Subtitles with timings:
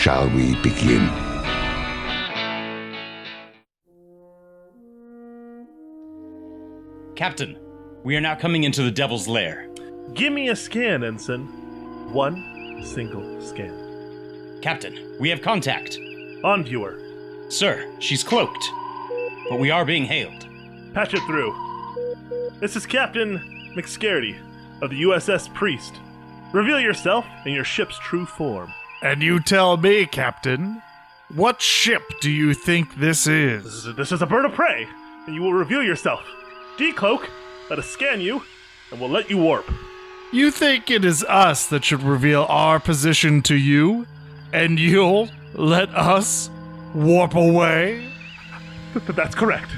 [0.00, 1.06] shall we begin?
[7.14, 7.58] Captain,
[8.02, 9.68] we are now coming into the Devil's Lair.
[10.14, 11.42] Give me a scan, Ensign.
[12.14, 14.58] One single scan.
[14.62, 15.98] Captain, we have contact.
[16.44, 16.98] On viewer.
[17.50, 18.70] Sir, she's cloaked.
[19.50, 20.46] But we are being hailed.
[20.94, 21.54] Patch it through.
[22.58, 23.38] This is Captain
[23.76, 24.38] McScaredy
[24.80, 25.92] of the USS Priest.
[26.54, 28.72] Reveal yourself and your ship's true form.
[29.02, 30.82] And you tell me, Captain,
[31.34, 33.84] what ship do you think this is?
[33.94, 34.86] This is, a bird of prey,
[35.26, 36.22] and you will reveal yourself.
[36.76, 37.26] Decloak,
[37.70, 38.42] let us scan you,
[38.90, 39.70] and we'll let you warp.
[40.32, 44.06] You think it is us that should reveal our position to you,
[44.52, 46.50] and you'll let us
[46.94, 48.12] warp away?
[48.94, 49.70] That's correct.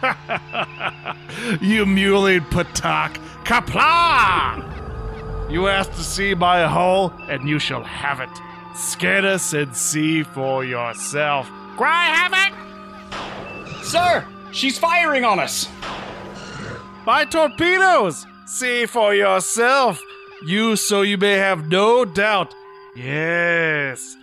[1.60, 4.87] you muley patak kapla!
[5.48, 8.28] You asked to see my hull, and you shall have it.
[8.74, 11.50] Scan us and see for yourself.
[11.76, 13.82] Cry havoc!
[13.82, 15.68] Sir, she's firing on us!
[17.06, 18.26] My torpedoes!
[18.46, 20.02] See for yourself.
[20.46, 22.54] You so you may have no doubt.
[22.94, 24.16] Yes.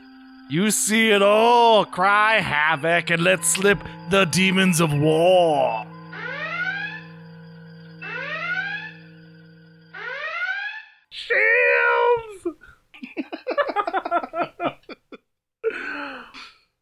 [0.50, 1.86] You see it all.
[1.86, 3.80] Cry havoc and let slip
[4.10, 5.86] the demons of war.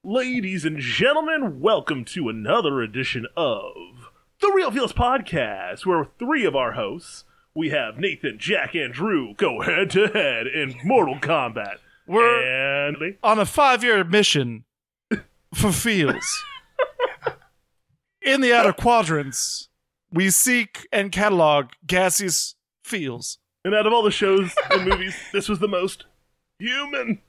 [0.05, 6.57] Ladies and gentlemen, welcome to another edition of the Real Feels Podcast, where three of
[6.57, 7.23] our hosts,
[7.55, 11.77] we have Nathan, Jack, and Drew, go head to head in Mortal Kombat.
[12.05, 14.65] We're and on a five year mission
[15.53, 16.43] for feels.
[18.21, 19.69] In the outer quadrants,
[20.11, 23.37] we seek and catalog gaseous feels.
[23.63, 26.03] And out of all the shows and movies, this was the most
[26.59, 27.21] human.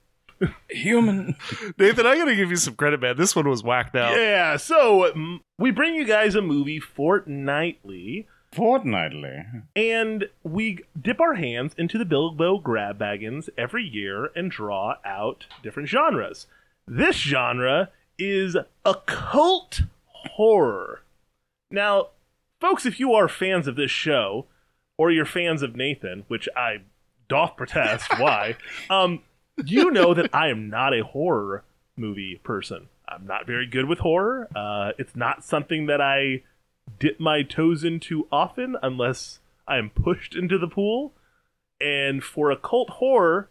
[0.71, 1.37] Human.
[1.79, 3.17] Nathan, I gotta give you some credit, man.
[3.17, 4.17] This one was whacked out.
[4.17, 5.13] Yeah, so
[5.59, 9.45] we bring you guys a movie fortnightly, Fortnightly.
[9.75, 15.47] and we dip our hands into the Bilbo grab baggins every year and draw out
[15.63, 16.47] different genres.
[16.87, 21.03] This genre is occult horror.
[21.71, 22.09] Now,
[22.61, 24.47] folks, if you are fans of this show,
[24.97, 26.83] or you're fans of Nathan, which I
[27.29, 28.57] doth protest, why?
[28.89, 29.23] Um,
[29.65, 31.65] you know that I am not a horror
[31.97, 32.89] movie person.
[33.09, 34.49] I'm not very good with horror.
[34.55, 36.43] Uh, it's not something that I
[36.99, 41.13] dip my toes into often unless I am pushed into the pool.
[41.81, 43.51] And for occult horror,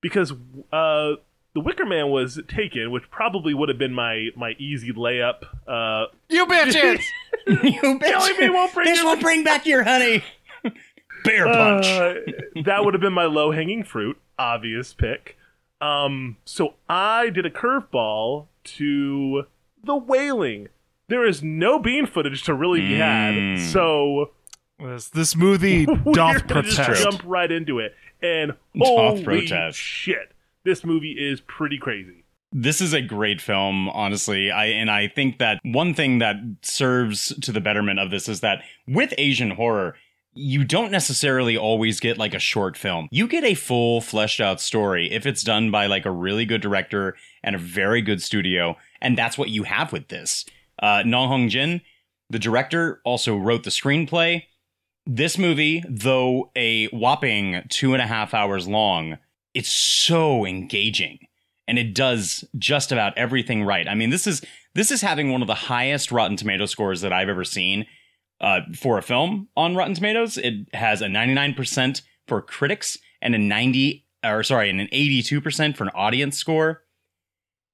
[0.00, 0.32] because
[0.72, 1.12] uh,
[1.54, 5.42] the Wicker Man was taken, which probably would have been my my easy layup.
[5.66, 7.02] Uh, You bitches!
[7.46, 7.98] you
[8.38, 10.22] me won't bring this your- won't bring back your honey.
[11.24, 11.86] Bear punch.
[11.86, 12.14] Uh,
[12.64, 15.36] that would have been my low hanging fruit, obvious pick.
[15.80, 19.44] Um, so I did a curveball to
[19.82, 20.68] the wailing.
[21.08, 23.58] There is no bean footage to really be had, Mm.
[23.72, 24.30] so
[24.78, 27.02] This, this movie we're doth gonna just protest.
[27.02, 27.94] jump right into it.
[28.20, 29.78] And Doth holy protest.
[29.78, 30.32] shit,
[30.64, 32.24] this movie is pretty crazy.
[32.50, 34.50] This is a great film, honestly.
[34.50, 38.40] I and I think that one thing that serves to the betterment of this is
[38.40, 39.96] that with Asian horror,
[40.38, 43.08] you don't necessarily always get like a short film.
[43.10, 46.60] You get a full fleshed out story if it's done by like a really good
[46.60, 50.44] director and a very good studio, and that's what you have with this.
[50.80, 51.80] Uh Nong Hong Jin,
[52.30, 54.44] the director, also wrote the screenplay.
[55.06, 59.18] This movie, though a whopping two and a half hours long,
[59.54, 61.18] it's so engaging
[61.66, 63.86] and it does just about everything right.
[63.86, 64.42] I mean, this is
[64.74, 67.86] this is having one of the highest Rotten Tomato scores that I've ever seen
[68.40, 70.38] uh, for a film on Rotten Tomatoes.
[70.38, 75.84] It has a 99% for critics and a 90 or sorry, and an 82% for
[75.84, 76.82] an audience score.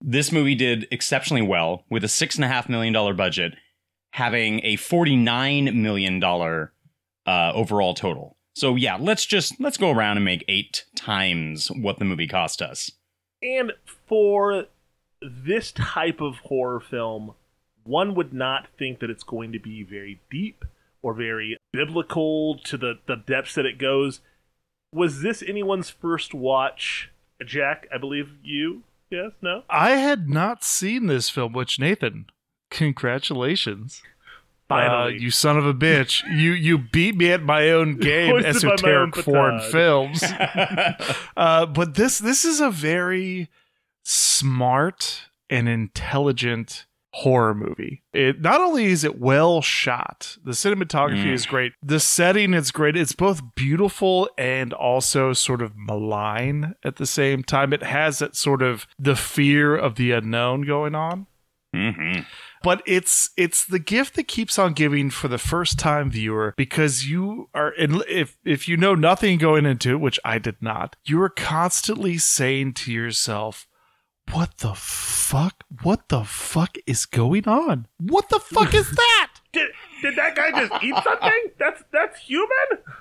[0.00, 3.54] This movie did exceptionally well with a six and a half million dollar budget,
[4.12, 6.72] having a 49 million dollar
[7.26, 8.36] uh, overall total.
[8.54, 12.60] So yeah, let's just let's go around and make eight times what the movie cost
[12.60, 12.90] us.
[13.42, 13.72] And
[14.06, 14.66] for
[15.22, 17.34] this type of horror film,
[17.84, 20.64] one would not think that it's going to be very deep
[21.02, 24.20] or very biblical to the, the depths that it goes.
[24.92, 27.10] Was this anyone's first watch
[27.44, 28.82] Jack, I believe you.
[29.10, 29.62] Yes, no.
[29.68, 32.26] I had not seen this film, which Nathan,
[32.70, 34.02] congratulations.
[34.68, 35.14] Finally.
[35.14, 36.22] Uh, you son of a bitch.
[36.34, 40.22] You you beat me at my own game, my own esoteric foreign films.
[41.36, 43.50] uh, but this this is a very
[44.02, 46.86] smart and intelligent
[47.18, 48.02] horror movie.
[48.12, 51.32] It not only is it well shot, the cinematography Mm.
[51.32, 51.72] is great.
[51.82, 52.96] The setting is great.
[52.96, 57.72] It's both beautiful and also sort of malign at the same time.
[57.72, 61.26] It has that sort of the fear of the unknown going on
[61.72, 62.20] hmm
[62.62, 67.04] but it's it's the gift that keeps on giving for the first time viewer because
[67.04, 70.94] you are and if if you know nothing going into it which i did not
[71.04, 73.66] you are constantly saying to yourself
[74.32, 75.64] what the fuck?
[75.82, 77.86] What the fuck is going on?
[77.98, 79.30] What the fuck is that?
[79.52, 79.68] Did,
[80.02, 81.44] did that guy just eat something?
[81.58, 82.48] That's that's human?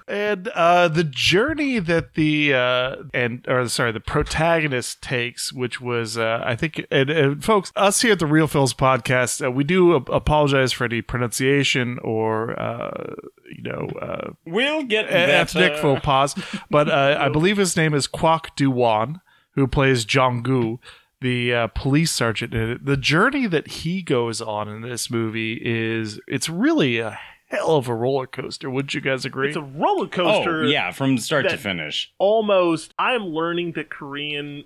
[0.08, 6.16] and uh, the journey that the uh, and or sorry the protagonist takes, which was
[6.18, 9.64] uh, I think and, and folks, us here at the Real Feels podcast, uh, we
[9.64, 13.16] do ap- apologize for any pronunciation or uh,
[13.56, 16.36] you know uh, We'll get ethnic faux pas,
[16.70, 19.22] but uh, I believe his name is Kwak Do-won,
[19.56, 20.78] who plays Jong-gu,
[21.24, 22.54] the uh, police sergeant.
[22.54, 22.86] in it.
[22.86, 27.18] The journey that he goes on in this movie is it's really a
[27.48, 28.70] hell of a roller coaster.
[28.70, 29.48] Wouldn't you guys agree?
[29.48, 30.64] It's a roller coaster.
[30.64, 32.12] Oh yeah, from start to finish.
[32.20, 32.94] Almost.
[33.00, 34.66] I am learning that Korean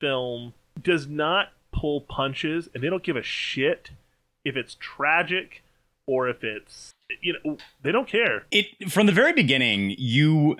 [0.00, 3.90] film does not pull punches, and they don't give a shit
[4.44, 5.62] if it's tragic
[6.06, 8.46] or if it's you know they don't care.
[8.50, 10.56] it from the very beginning you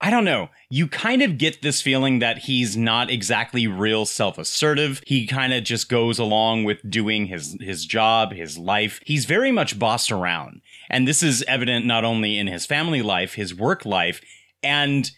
[0.00, 0.48] i don't know.
[0.70, 5.02] You kind of get this feeling that he's not exactly real self-assertive.
[5.06, 9.00] He kind of just goes along with doing his his job his life.
[9.04, 10.62] He's very much bossed around.
[10.88, 14.20] And this is evident not only in his family life his work life
[14.62, 15.10] and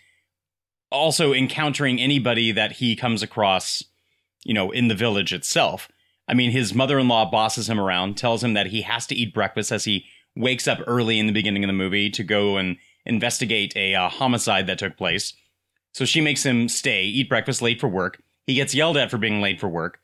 [0.90, 3.85] also encountering anybody that he comes across
[4.44, 5.88] you know in the village itself.
[6.26, 9.70] I mean his mother-in-law bosses him around tells him that he has to eat breakfast
[9.70, 13.76] as he wakes up early in the beginning of the movie to go and investigate
[13.76, 15.34] a uh, homicide that took place.
[15.93, 18.22] So she makes him stay, eat breakfast late for work.
[18.46, 20.00] He gets yelled at for being late for work.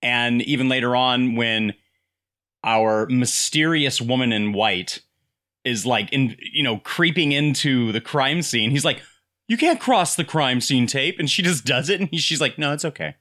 [0.00, 1.74] And even later on, when
[2.64, 5.00] our mysterious woman in white
[5.64, 9.00] is like, in, you know, creeping into the crime scene, he's like,
[9.46, 11.18] You can't cross the crime scene tape.
[11.18, 12.00] And she just does it.
[12.00, 13.14] And he, she's like, No, it's okay.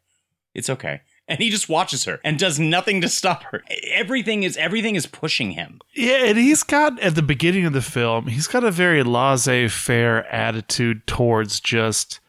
[0.56, 1.02] It's okay.
[1.28, 3.64] And he just watches her and does nothing to stop her.
[3.90, 5.80] Everything is everything is pushing him.
[5.94, 10.26] Yeah, and he's got at the beginning of the film, he's got a very laissez-faire
[10.26, 12.20] attitude towards just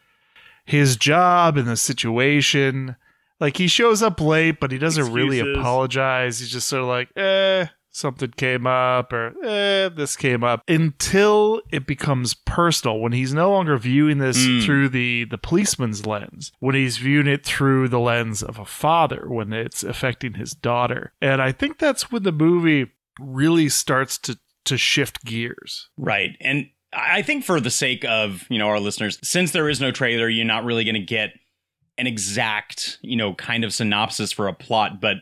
[0.65, 2.95] his job and the situation.
[3.39, 6.39] Like he shows up late, but he doesn't really apologize.
[6.39, 11.61] He's just sort of like, eh, something came up, or eh, this came up, until
[11.71, 12.99] it becomes personal.
[12.99, 14.65] When he's no longer viewing this Mm.
[14.65, 19.25] through the the policeman's lens, when he's viewing it through the lens of a father,
[19.27, 24.37] when it's affecting his daughter, and I think that's when the movie really starts to
[24.65, 25.89] to shift gears.
[25.97, 26.37] Right.
[26.41, 29.91] And I think for the sake of, you know, our listeners, since there is no
[29.91, 31.31] trailer, you're not really going to get
[31.97, 35.17] an exact, you know, kind of synopsis for a plot, but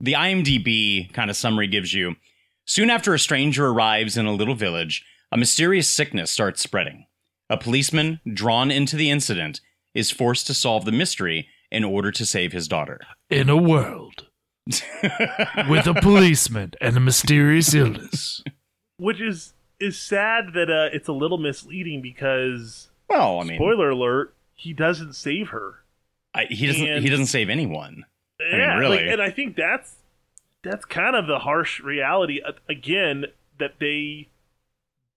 [0.00, 2.16] the IMDb kind of summary gives you
[2.64, 7.06] soon after a stranger arrives in a little village, a mysterious sickness starts spreading.
[7.48, 9.60] A policeman, drawn into the incident,
[9.94, 13.00] is forced to solve the mystery in order to save his daughter.
[13.30, 14.26] In a world
[14.66, 18.42] with a policeman and a mysterious illness.
[18.98, 23.90] Which is is sad that uh, it's a little misleading because well, I mean, spoiler
[23.90, 25.84] alert, he doesn't save her.
[26.34, 26.86] I, he doesn't.
[26.86, 28.04] And- he doesn't save anyone.
[28.40, 28.96] Mean, yeah, really.
[28.98, 29.94] like, and I think that's
[30.62, 33.26] that's kind of the harsh reality uh, again
[33.58, 34.28] that they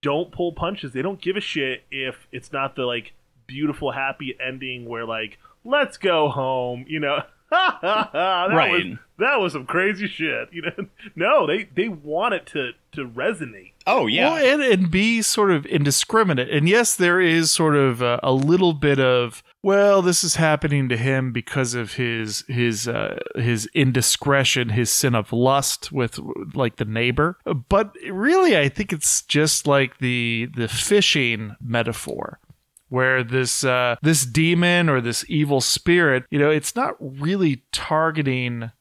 [0.01, 0.93] don't pull punches.
[0.93, 3.13] They don't give a shit if it's not the like
[3.47, 7.21] beautiful happy ending where like let's go home, you know.
[7.51, 8.71] that Right.
[8.71, 10.85] was that was some crazy shit, you know.
[11.15, 13.71] No, they they want it to to resonate.
[13.87, 14.33] Oh yeah.
[14.33, 16.49] Well, and, and be sort of indiscriminate.
[16.49, 20.87] And yes, there is sort of a, a little bit of well, this is happening
[20.89, 26.19] to him because of his his uh, his indiscretion, his sin of lust with
[26.53, 27.37] like the neighbor.
[27.67, 32.39] But really, I think it's just like the the fishing metaphor.
[32.87, 38.71] Where this uh, this demon or this evil spirit, you know, it's not really targeting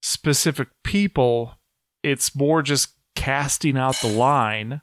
[0.00, 1.52] specific people.
[2.02, 4.80] It's more just casting out the line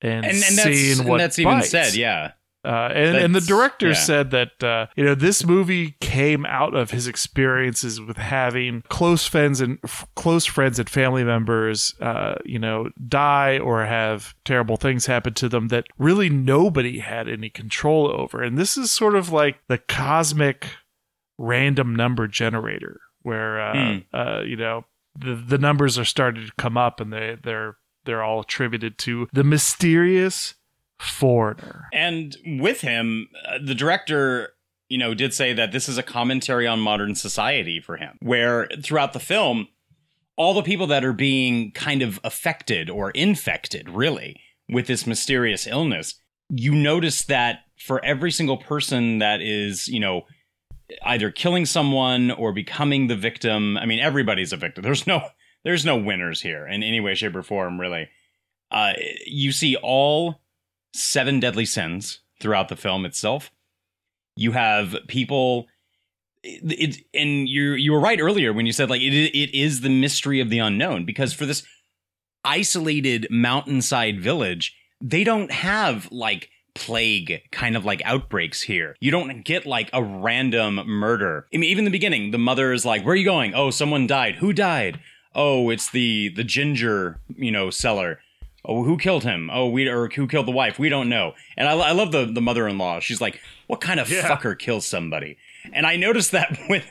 [0.00, 2.32] and, and, and seeing that's, what and that's even said, yeah.
[2.64, 3.94] Uh, and, and the director yeah.
[3.94, 9.26] said that uh, you know this movie came out of his experiences with having close
[9.26, 14.76] friends and f- close friends and family members, uh, you know, die or have terrible
[14.76, 18.42] things happen to them that really nobody had any control over.
[18.42, 20.68] And this is sort of like the cosmic
[21.38, 24.84] random number generator, where uh, you know
[25.18, 29.28] the the numbers are starting to come up, and they they're they're all attributed to
[29.32, 30.54] the mysterious
[31.02, 31.88] foreigner.
[31.92, 34.50] And with him, uh, the director,
[34.88, 38.68] you know, did say that this is a commentary on modern society for him, where
[38.82, 39.68] throughout the film,
[40.36, 45.66] all the people that are being kind of affected or infected, really, with this mysterious
[45.66, 46.14] illness,
[46.48, 50.22] you notice that for every single person that is, you know,
[51.04, 54.82] either killing someone or becoming the victim, I mean, everybody's a victim.
[54.84, 55.22] There's no,
[55.64, 58.08] there's no winners here in any way, shape, or form, really.
[58.70, 58.94] Uh,
[59.26, 60.41] you see all
[60.92, 63.50] seven deadly sins throughout the film itself.
[64.36, 65.66] You have people.
[66.42, 69.80] It, it and you you were right earlier when you said like it it is
[69.80, 71.62] the mystery of the unknown because for this
[72.44, 78.96] isolated mountainside village they don't have like plague kind of like outbreaks here.
[78.98, 81.46] You don't get like a random murder.
[81.54, 83.54] I mean even in the beginning the mother is like where are you going?
[83.54, 84.36] Oh someone died.
[84.36, 84.98] Who died?
[85.34, 88.18] Oh it's the the ginger, you know, seller.
[88.64, 89.50] Oh, who killed him?
[89.52, 90.78] Oh, we or who killed the wife?
[90.78, 91.32] We don't know.
[91.56, 93.00] And I, I love the the mother in law.
[93.00, 94.28] She's like, what kind of Yeah.
[94.28, 95.36] fucker kills somebody?
[95.72, 96.84] And I noticed that with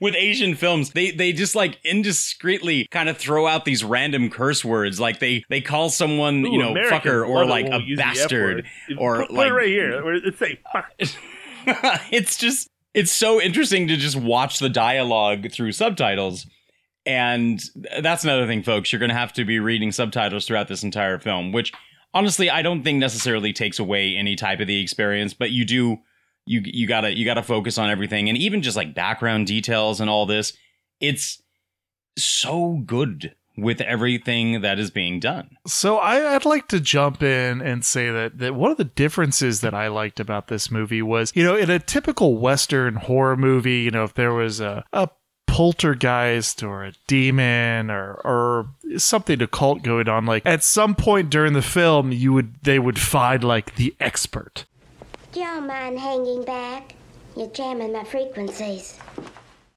[0.00, 4.64] with Asian films, they they just like indiscreetly kind of throw out these random curse
[4.64, 7.84] words, like they they call someone Ooh, you know Americans fucker or like a we
[7.84, 8.66] use the F bastard
[8.98, 10.04] or like it right here.
[10.04, 10.90] Where it say fuck.
[12.12, 16.46] it's just it's so interesting to just watch the dialogue through subtitles
[17.06, 17.60] and
[18.00, 18.92] that's another thing folks.
[18.92, 21.72] You're going to have to be reading subtitles throughout this entire film which
[22.12, 25.98] honestly i don't think necessarily takes away any type of the experience but you do
[26.46, 28.28] you you got to you got to focus on everything.
[28.28, 30.56] And even just like background details and all this
[31.00, 31.42] it's
[32.16, 35.56] so good with everything that is being done.
[35.66, 39.60] So I, I'd like to jump in and say that, that one of the differences
[39.60, 43.78] that I liked about this movie was, you know, in a typical Western horror movie,
[43.78, 45.08] you know, if there was a, a
[45.54, 48.66] poltergeist or a demon or or
[48.98, 52.98] something occult going on, like at some point during the film, you would they would
[52.98, 54.64] find like the expert.
[55.32, 56.94] Don't mind hanging back.
[57.36, 58.98] You're jamming my frequencies.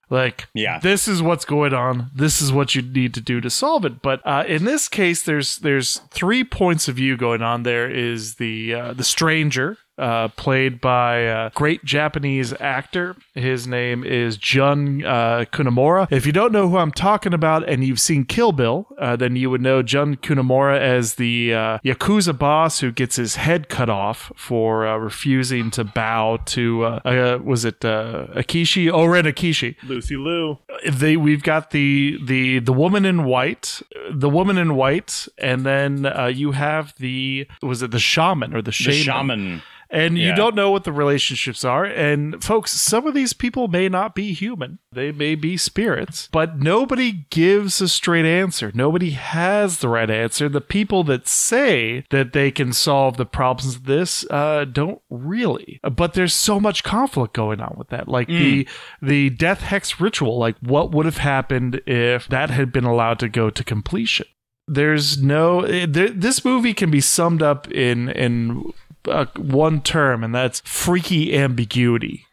[0.10, 0.80] Like, Yeah.
[0.80, 2.12] this is what's going on.
[2.16, 4.02] This is what you need to do to solve it.
[4.02, 7.64] But uh, in this case, there's there's three points of view going on.
[7.64, 13.16] There is the uh, the stranger, uh, played by a great Japanese actor.
[13.34, 16.08] His name is Jun uh, Kunimura.
[16.12, 19.36] If you don't know who I'm talking about and you've seen Kill Bill, uh, then
[19.36, 23.90] you would know Jun Kunimura as the uh, yakuza boss who gets his head cut
[23.90, 28.92] off for uh, refusing to bow to uh, uh, was it uh, Akishi?
[28.92, 30.58] Oh, Ren Akishi Lucy Liu.
[30.90, 36.06] they we've got the the the woman in white the woman in white and then
[36.06, 40.56] uh, you have the was it the shaman or the the shaman, and you don't
[40.56, 41.86] know what the relationships are.
[41.86, 44.80] And folks some of these people may not be human.
[44.92, 48.72] They may be spirits but nobody gives a straight answer.
[48.74, 50.50] Nobody has the right answer.
[50.50, 55.80] The people that say that they can solve the problems of this uh, don't really.
[55.84, 58.08] But there's so much conflict going on with that.
[58.08, 58.68] Like the
[59.02, 63.30] the death hex ritual like what would have happened if that had been allowed to
[63.30, 64.28] go to completion?
[64.68, 68.74] There's no there, this movie can be summed up in in
[69.08, 72.26] uh, one term and that's freaky ambiguity.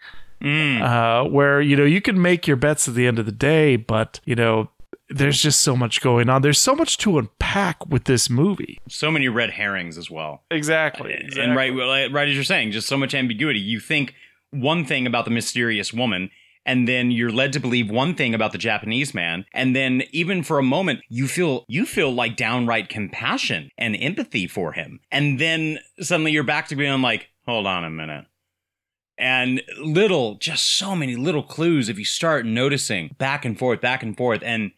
[0.43, 3.77] Uh, where you know you can make your bets at the end of the day
[3.77, 4.69] but you know
[5.09, 6.43] there's just so much going on.
[6.43, 8.81] There's so much to unpack with this movie.
[8.89, 10.43] So many red herrings as well.
[10.51, 11.71] Exactly, and right,
[12.11, 13.61] right as you're saying, just so much ambiguity.
[13.61, 14.15] You think
[14.51, 16.31] one thing about the mysterious woman,
[16.67, 20.43] and then you're led to believe one thing about the Japanese man, and then even
[20.43, 25.39] for a moment, you feel you feel like downright compassion and empathy for him, and
[25.39, 28.27] then suddenly you're back to being like, hold on a minute.
[29.17, 34.03] And little, just so many little clues if you start noticing back and forth, back
[34.03, 34.73] and forth, and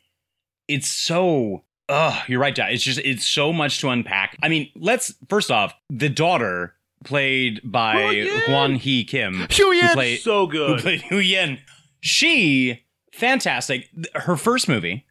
[0.69, 2.73] it's so Oh, you're right, Dad.
[2.73, 4.37] It's just it's so much to unpack.
[4.43, 6.75] I mean, let's first off, the daughter
[7.05, 8.27] played by.
[8.47, 9.95] Hwan Hee Kim, Hugh who Yen!
[9.95, 10.81] played So who good.
[10.81, 11.61] played Hu Yen.
[12.07, 13.89] She fantastic.
[14.15, 15.07] Her first movie,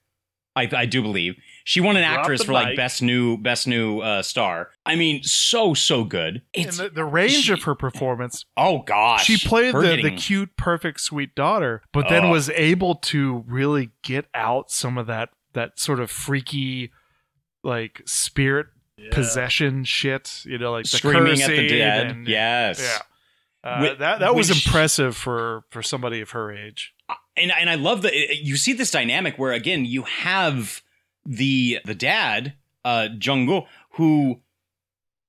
[0.56, 2.78] I, I do believe, she won an Drop actress the for like mic.
[2.78, 4.70] best new best new uh, star.
[4.86, 6.42] I mean, so so good.
[6.54, 10.02] and It's the, the range she- of her performance oh gosh, she played Her the,
[10.02, 12.32] the cute perfect sweet daughter but then Oh.
[12.32, 16.92] was able to really get out some of that that sort of freaky
[17.64, 18.68] like spirit
[19.12, 20.44] possession shit.
[20.46, 22.08] You know, like the Screaming at the dead.
[22.08, 22.80] and- yes.
[22.80, 23.02] Yeah.
[23.66, 26.94] Uh, Whi- that that was impressive for for somebody of her age.
[27.36, 30.82] and and I love that you see this dynamic where again you have
[31.26, 32.54] the the dad
[32.84, 34.42] uh Junggu who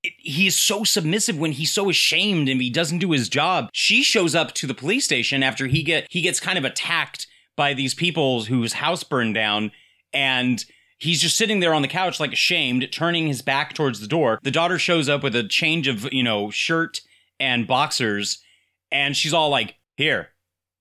[0.03, 3.71] it- is so submissive when he's so ashamed and he doesn't do his job.
[3.73, 7.27] She shows up to the police station after he get he gets kind of attacked
[7.57, 9.73] by these people whose house burned down
[10.13, 10.63] and
[10.99, 14.39] he's just sitting there on the couch like ashamed turning his back towards the door.
[14.43, 17.01] The daughter shows up with a change of, you know, shirt
[17.41, 18.43] and boxers
[18.91, 20.29] and she's all like, "Here."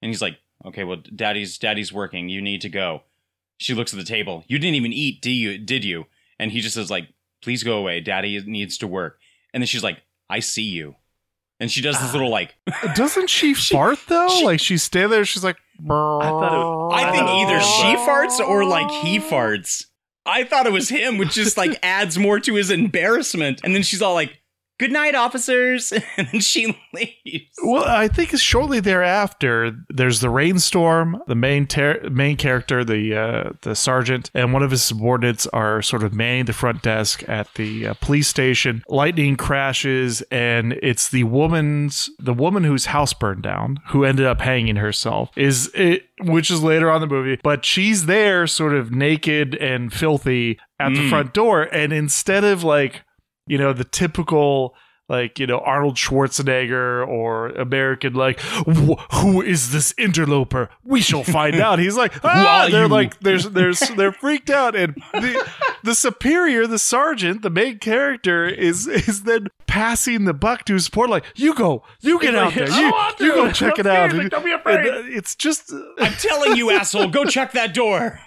[0.02, 2.30] And he's like, okay, well, daddy's daddy's working.
[2.30, 3.04] You need to go.
[3.58, 4.44] She looks at the table.
[4.48, 5.58] You didn't even eat, do you?
[5.58, 6.06] Did you?
[6.40, 7.08] And he just says like,
[7.42, 8.02] please go away.
[8.02, 9.20] Daddy needs to work.
[9.54, 10.96] And then she's like, I see you.
[11.60, 12.56] And she does this little like,
[12.96, 14.28] Doesn't she, fart though?
[14.44, 18.66] like she's standing there, she's like, I thought it, I think either she farts or
[18.66, 19.86] like he farts.
[20.26, 23.62] I thought it was him, which just like adds more to his embarrassment.
[23.64, 24.42] And then she's all like,
[24.78, 25.94] good night, officers.
[26.18, 27.46] And then she leaves.
[27.64, 31.22] Well, I think shortly thereafter, there's the rainstorm.
[31.28, 35.82] The main ter- main character, the uh, the sergeant, and one of his subordinates are
[35.82, 38.84] sort of manning the front desk at the uh, police station.
[38.88, 44.40] Lightning crashes, and it's the woman's the woman whose house burned down, who ended up
[44.42, 45.32] hanging herself.
[45.36, 49.56] Is it, which is later on in the movie, but she's there, sort of naked
[49.56, 51.10] and filthy at the Mm.
[51.10, 53.04] front door, and instead of like
[53.48, 54.76] you know the typical
[55.08, 61.58] like you know Arnold Schwarzenegger or American like who is this interloper we shall find
[61.58, 62.68] out he's like ah!
[62.72, 65.48] they're you?" like there's there's they're freaked out and the
[65.84, 70.86] the superior the sergeant the main character is is then passing the buck to his
[70.86, 74.32] support like you go you get out there you, you go check it out And-
[74.32, 74.88] don't be and, afraid.
[74.88, 78.20] uh, it's just I'm telling you, asshole, go check that door.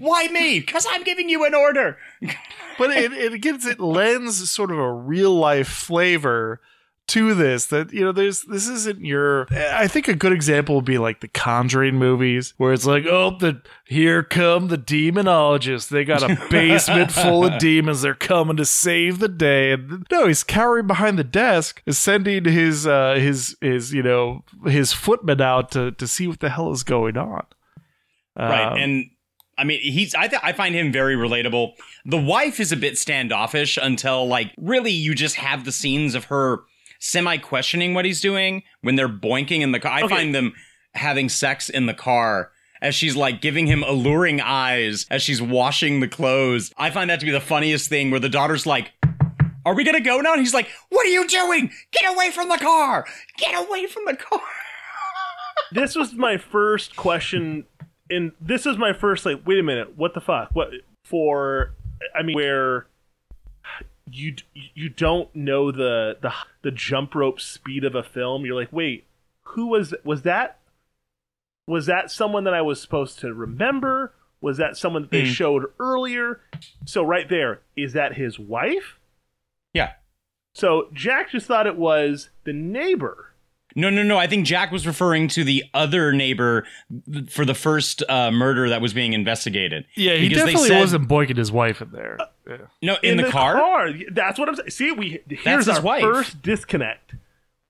[0.00, 0.60] Why me?
[0.60, 1.98] Because I'm giving you an order.
[2.78, 6.60] but it, it gives it lends sort of a real life flavor
[7.06, 10.84] to this that you know there's this isn't your i think a good example would
[10.84, 16.04] be like the conjuring movies where it's like oh the here come the demonologists they
[16.04, 20.44] got a basement full of demons they're coming to save the day and no he's
[20.44, 25.90] cowering behind the desk sending his uh his his you know his footman out to
[25.90, 27.44] to see what the hell is going on
[28.36, 29.10] right Um, and
[29.60, 31.72] i mean he's I, th- I find him very relatable.
[32.04, 36.24] The wife is a bit standoffish until like really you just have the scenes of
[36.24, 36.60] her
[36.98, 39.92] semi questioning what he's doing when they're boinking in the car.
[39.92, 40.14] I Okay.
[40.14, 40.52] find them
[40.94, 42.50] having sex in the car
[42.82, 46.72] as she's like giving him alluring eyes as she's washing the clothes.
[46.78, 48.92] I find that to be the funniest thing where the daughter's like
[49.66, 50.32] are we gonna go now?
[50.32, 51.70] And he's like what are you doing?
[51.92, 53.06] Get away from the car!
[53.36, 54.40] Get away from the car!
[55.72, 57.64] This was my first question
[58.10, 60.50] and this is my first like wait a minute what the fuck?
[60.52, 60.70] What
[61.04, 61.72] for
[62.14, 62.86] i mean where
[64.10, 64.34] you
[64.74, 68.44] you don't know the the the jump rope speed of a film.
[68.44, 69.04] You're like wait
[69.44, 70.58] who was was that
[71.66, 74.12] was that someone that i was supposed to remember?
[74.40, 75.32] Was that someone that they Hmm.
[75.32, 76.40] showed earlier?
[76.86, 78.98] So right there is that his wife?
[79.74, 79.92] Yeah.
[80.54, 83.29] So jack just thought it was the neighbor
[83.76, 84.18] No, no, no.
[84.18, 86.64] I think Jack was referring to the other neighbor
[87.28, 89.84] for the first uh, murder that was being investigated.
[89.94, 92.56] yeah he Because they definitely said- wasn't boinking his wife in there yeah.
[92.82, 93.92] No, in, the, car?
[94.10, 94.70] That's what I'm saying.
[94.70, 96.02] See, we here's his our wife.
[96.02, 97.14] first disconnect.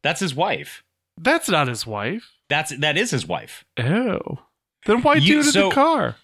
[0.02, 0.82] That's his wife.
[1.18, 3.64] that's not his wife That's that is his wife.
[3.78, 4.38] Oh.
[4.86, 6.16] Then why You- do it in so- the car?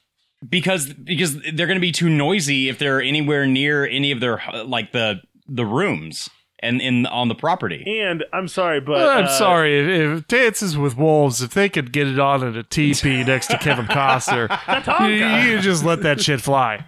[0.48, 4.40] Because because they're going to be too noisy if they're anywhere near any of their
[4.54, 6.28] uh, like the the rooms
[6.60, 7.84] and in on the property.
[8.00, 9.78] And I'm sorry, but I'm uh, sorry.
[9.78, 13.48] If, if Dances with Wolves, if they could get it on at a teepee next
[13.48, 14.48] to Kevin Costner,
[15.08, 16.86] you, you just let that shit fly.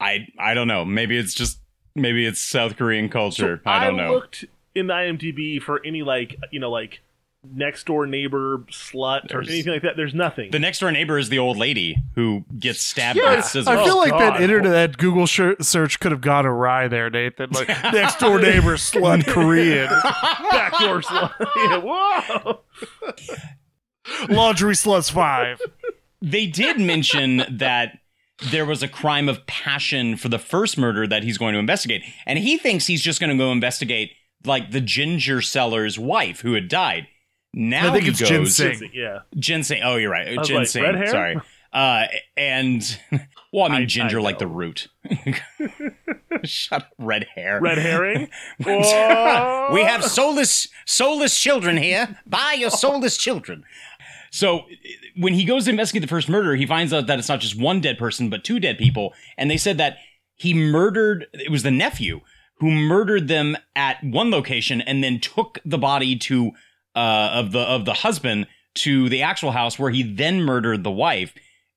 [0.00, 0.84] I I don't know.
[0.84, 1.58] Maybe it's just
[1.94, 3.62] maybe it's South Korean culture.
[3.64, 4.14] I don't know.
[4.14, 4.44] looked
[4.74, 7.00] in the IMDb for any like you know like
[7.52, 9.96] next door neighbor slut or anything like that.
[9.96, 10.50] There's nothing.
[10.50, 13.66] the next door neighbor is the old lady who gets stabbed Yeah, with scissors.
[13.68, 14.40] I feel Oh, like that God.
[14.42, 17.50] internet, that Google shir- search could have gone awry there, Nathan.
[17.50, 19.88] Like next door neighbor slut Korean,
[20.50, 21.32] Backdoor slut.
[21.56, 22.60] yeah, whoa.
[24.28, 25.60] laundry sluts five.
[26.20, 27.98] they did mention that
[28.50, 32.02] there was a crime of passion for the first murder that he's going to investigate.
[32.26, 34.12] And he thinks he's just going to go investigate
[34.44, 37.06] like the ginger seller's wife who had died.
[37.54, 38.90] Now I think he it's goes ginseng.
[38.92, 39.20] Yeah.
[39.36, 39.80] Ginseng.
[39.84, 40.36] Oh, you're right.
[40.36, 41.06] was like, red hair?
[41.06, 41.40] Sorry.
[41.72, 42.98] Uh, and
[43.52, 44.88] well, I mean I- ginger I like the root.
[46.44, 47.60] Shut up, red hair.
[47.60, 48.28] Red herring.
[48.58, 52.20] we have soulless, soulless children here.
[52.26, 53.64] Buy your soulless children.
[54.30, 54.64] So
[55.16, 57.58] when he goes to investigate the first murder, he finds out that it's not just
[57.58, 59.14] one dead person, but two dead people.
[59.38, 59.98] And they said that
[60.34, 61.28] he murdered.
[61.32, 62.20] It was the nephew
[62.58, 66.52] who murdered them at one location and then took the body to
[66.94, 70.90] uh, of the of the husband to the actual house where he then murdered the
[70.90, 71.32] wife.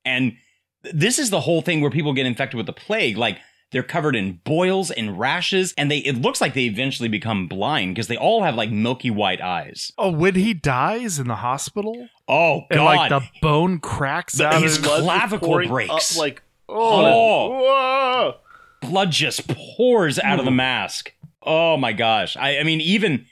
[0.05, 0.37] And
[0.83, 3.17] this is the whole thing where people get infected with the plague.
[3.17, 3.37] Like
[3.71, 7.93] they're covered in boils and rashes, and they it looks like they eventually become blind
[7.95, 9.91] because they all have like milky white eyes.
[9.97, 12.95] Oh, when he dies in the hospital, Oh and god!
[12.97, 16.15] like the bone cracks The- out his clavicle breaks.
[16.15, 17.49] Up, like Oh.
[17.49, 18.35] whoa.
[18.81, 21.13] blood just pours out of the mask.
[21.41, 22.35] Oh my gosh.
[22.37, 23.25] I, I mean, even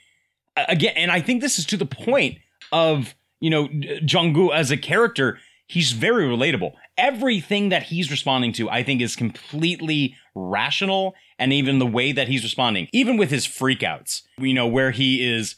[0.56, 2.38] again, and I think this is to the point
[2.72, 6.72] of, you know, Junggu as a character, he's very relatable.
[6.98, 11.14] Everything that he's responding to, I think, is completely rational.
[11.38, 15.26] And even the way that he's responding, even with his freakouts, you know, where he
[15.28, 15.56] is.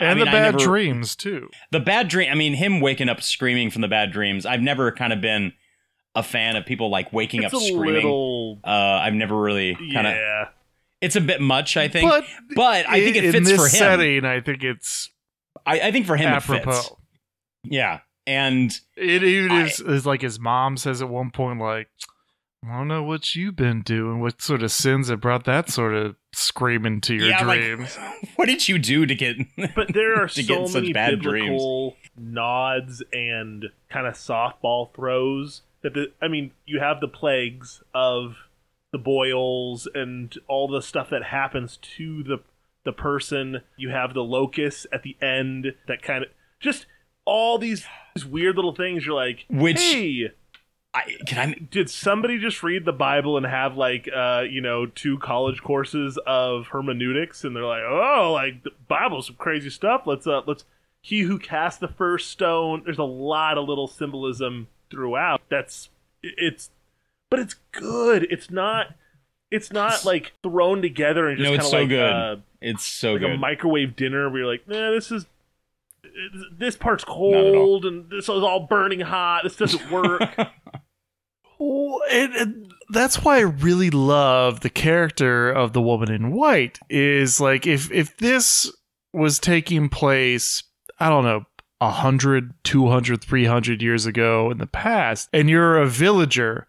[0.00, 1.48] I and mean, the bad never- dreams too.
[1.70, 4.90] The bad dream, I mean, him waking up screaming from the bad dreams, I've never
[4.92, 5.52] kind of been
[6.14, 7.94] a fan of people like waking It's up a screaming.
[7.94, 10.14] little Uh, I've never really kind of.
[10.14, 10.48] yeah.
[11.02, 12.08] It's a bit much, I think.
[12.08, 13.70] But, But, I think it in fits this for him.
[13.70, 14.24] setting.
[14.24, 15.10] I think it's
[15.66, 16.72] I, I think for him it apropos.
[16.72, 16.90] fits.
[17.64, 21.88] Yeah, and It even I- is, is like his mom says at one point, like,
[22.64, 24.20] I don't know what you've been doing.
[24.20, 27.98] What sort of sins have brought that sort of screaming to your yeah, dreams?
[27.98, 29.36] like, what did you do to get?
[29.74, 31.60] But there are to so get such many bad dreams?
[32.16, 38.36] nods and kind of softball throws that the I mean, you have the plagues of
[38.92, 42.38] the boils and all the stuff that happens to the
[42.84, 43.62] the person.
[43.76, 46.86] You have the locusts at the end that kind of just
[47.24, 49.06] all these, these weird little things.
[49.06, 50.30] You're like, Which- hey,
[50.94, 51.54] I, can I?
[51.70, 56.18] did somebody just read the Bible and have like uh you know two college courses
[56.26, 60.66] of hermeneutics and they're like oh like the Bible's some crazy stuff let's uh let's
[61.00, 65.88] he who cast the first stone there's a lot of little symbolism throughout that's
[66.22, 66.68] it's
[67.32, 68.94] but it's good it's not
[69.50, 72.12] it's not like thrown together and just No, kind it's of so like good.
[72.12, 75.26] uh It's so like a microwave dinner where you're like nah this is
[76.58, 80.22] this part's cold and this is all burning hot this doesn't work
[81.58, 86.80] Well, and, and that's why I really love the character of the woman in white.
[86.90, 88.68] Is like if if this
[89.12, 90.64] was taking place,
[90.98, 91.44] I don't know,
[91.78, 96.66] 100, 200, 300 years ago in the past, and you're a villager,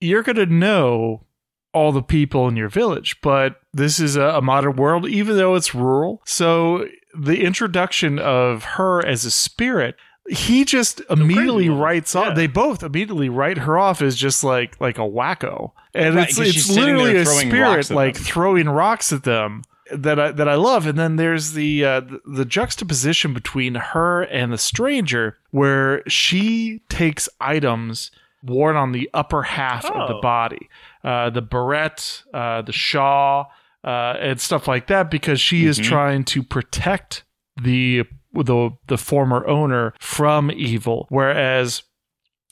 [0.00, 1.24] you're going to know
[1.72, 3.20] all the people in your village.
[3.22, 6.20] But this is a, a modern world, even though it's rural.
[6.24, 6.86] So
[7.18, 9.94] the introduction of her as a spirit,
[10.28, 12.20] he just immediately writes Yeah.
[12.22, 12.36] off.
[12.36, 16.38] They both immediately write her off as just like like a wacko, and Right, it's
[16.38, 18.22] it's literally a spirit like them.
[18.24, 20.86] throwing rocks at them that I that I love.
[20.86, 26.82] And then there's the uh, the, the juxtaposition between her and the stranger, where she
[26.88, 28.10] takes items
[28.42, 30.20] worn on the upper half of the Oh.
[30.20, 30.68] body,
[31.04, 33.52] uh, the beret, uh, the shawl,
[33.84, 35.84] uh, and stuff like that, because she is Mhm.
[35.84, 37.24] trying to protect
[37.60, 41.82] the the the former owner from evil, whereas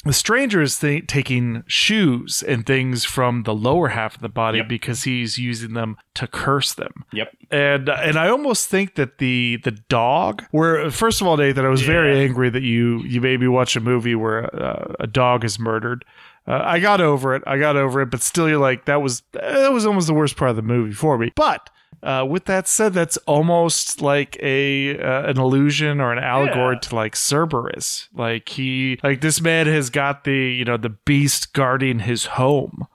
[0.08, 4.58] the stranger is th- taking shoes and things from the lower half of the body
[4.58, 4.68] Yep.
[4.68, 7.04] because he's using them to curse them.
[7.12, 7.28] Yep.
[7.50, 11.68] And and I almost think that the the dog, where first of all, Nathan, I
[11.68, 15.44] was very angry that you you made me watch a movie where uh, a dog
[15.44, 16.04] is murdered.
[16.46, 17.42] Uh, I got over it.
[17.46, 20.36] I got over it, but still, you're like that was that was almost the worst
[20.36, 21.30] part of the movie for me.
[21.36, 21.68] But
[22.02, 26.80] uh, with that said, that's almost like a uh, an illusion or an allegory Yeah.
[26.88, 28.08] to like Cerberus.
[28.14, 32.86] Like he, like this man has got the you know the beast guarding his home.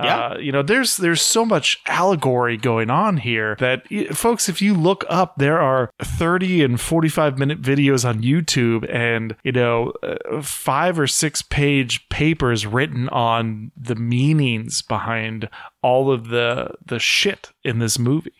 [0.00, 0.18] Yeah.
[0.28, 3.82] Uh, you know, there's there's so much allegory going on here that
[4.14, 9.34] folks, if you look up, there are 30 and 45 minute videos on YouTube, and
[9.42, 15.48] you know, uh, five or six page papers written on the meanings behind
[15.82, 18.30] all of the the shit in this movie.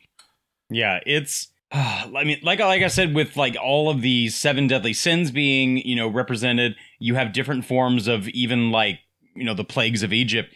[0.70, 1.48] Yeah, it's.
[1.72, 5.78] I mean, like like I said, with like all of the seven deadly sins being
[5.78, 9.00] you know represented, you have different forms of even like
[9.34, 10.52] you know the plagues of Egypt.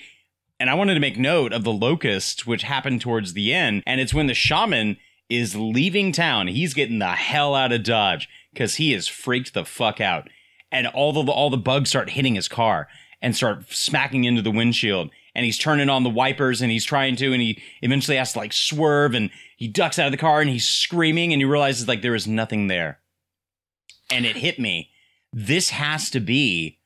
[0.58, 4.00] And I wanted to make note of the locust, which happened towards the end, and
[4.00, 4.96] it's when the shaman
[5.28, 6.46] is leaving town.
[6.46, 10.28] He's getting the hell out of Dodge because he is freaked the fuck out,
[10.70, 12.88] and all the all the bugs start hitting his car
[13.22, 15.10] and start smacking into the windshield.
[15.34, 18.38] And he's turning on the wipers and he's trying to, and he eventually has to
[18.40, 19.30] like swerve and
[19.62, 22.26] he ducks out of the car and he's screaming and he realizes like there is
[22.26, 22.98] nothing there.
[24.10, 24.90] And it hit me.
[25.32, 26.80] This has to be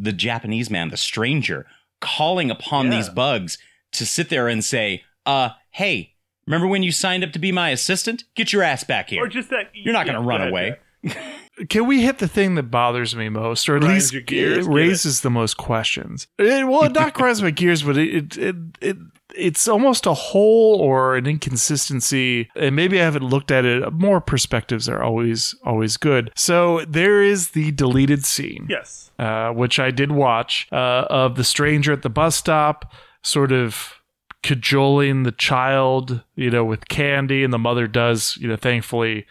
[0.00, 1.64] the Japanese man, the stranger,
[2.00, 2.96] calling upon Yeah.
[2.96, 3.56] these bugs
[3.92, 7.70] to sit there and say, uh, hey, remember when you signed up to be my
[7.70, 8.24] assistant?
[8.34, 9.22] Get your ass back here.
[9.22, 10.76] or just that You're not going to yeah, run go ahead, away.
[11.06, 11.18] Jack.
[11.68, 14.66] Can we hit the thing that bothers me most, or at Grinds least your gears?
[14.66, 14.74] it Get it.
[14.74, 16.26] raises the most questions?
[16.38, 18.96] It, well, it not grinds my gears, but it, it it it
[19.36, 24.20] it's almost a hole or an inconsistency and maybe i haven't looked at it more
[24.20, 29.10] perspectives are always always good so there is the deleted scene Yes.
[29.18, 32.92] uh, which i did watch uh, of the stranger at the bus stop
[33.22, 33.94] sort of
[34.42, 39.24] cajoling the child you know with candy and the mother does you know thankfully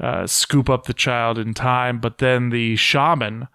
[0.00, 3.48] uh, scoop up the child in time but then the shaman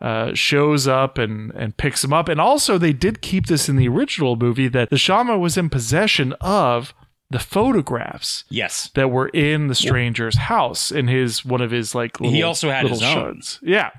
[0.00, 2.28] uh, shows up and, and picks him up.
[2.28, 5.70] And also, they did keep this in the original movie that the shaman was in
[5.70, 6.92] possession of
[7.30, 8.90] the photographs Yes.
[8.94, 12.70] that were in the stranger's house in his one of his like little, He also
[12.70, 13.40] had his own.
[13.62, 13.90] Yeah.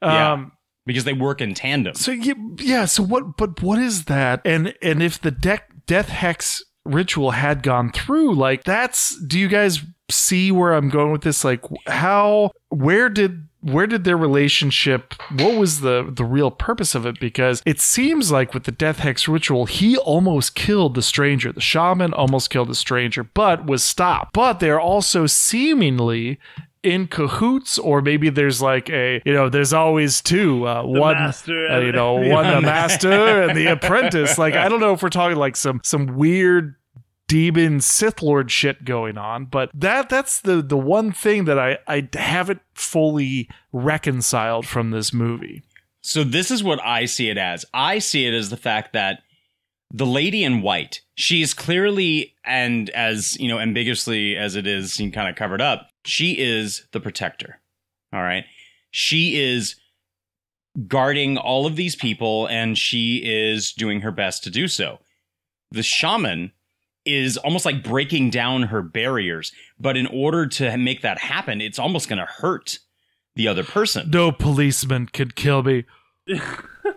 [0.00, 0.32] Yeah.
[0.34, 0.52] Um,
[0.86, 1.94] Because they work in tandem.
[1.94, 2.84] so yeah, yeah.
[2.84, 3.36] So what?
[3.36, 4.40] But what is that?
[4.44, 9.18] And and if the de- death hex ritual had gone through, like that's.
[9.26, 9.80] Do you guys
[10.10, 11.42] see where I'm going with this?
[11.44, 12.52] Like how?
[12.68, 13.47] Where did?
[13.60, 15.14] Where did their relationship?
[15.32, 17.18] What was the the real purpose of it?
[17.18, 21.52] Because it seems like with the death hex ritual, he almost killed the stranger.
[21.52, 24.32] The shaman almost killed the stranger, but was stopped.
[24.32, 26.38] But they're also seemingly
[26.84, 31.32] in cahoots or maybe there's like a you know there's always two uh, one uh,
[31.80, 35.36] you know one the master and the apprentice like i don't know if we're talking
[35.36, 36.76] like some some weird
[37.28, 41.78] demon sith lord shit going on but that that's the the one thing that i
[41.86, 45.62] i haven't fully reconciled from this movie
[46.00, 47.66] So this is what I see it as.
[47.74, 49.20] I see it as the fact that
[49.92, 54.96] the lady in white, she is clearly and as you know ambiguously as it is
[55.12, 57.60] kind of covered up, she is the protector.
[58.12, 58.44] All right.
[58.90, 59.76] She is
[60.86, 65.00] guarding all of these people and she is doing her best to do so.
[65.72, 66.52] The shaman
[67.08, 71.78] is almost like breaking down her barriers, but in order to make that happen, it's
[71.78, 72.78] almost going to hurt
[73.34, 74.10] the other person.
[74.10, 75.84] no policeman could kill me.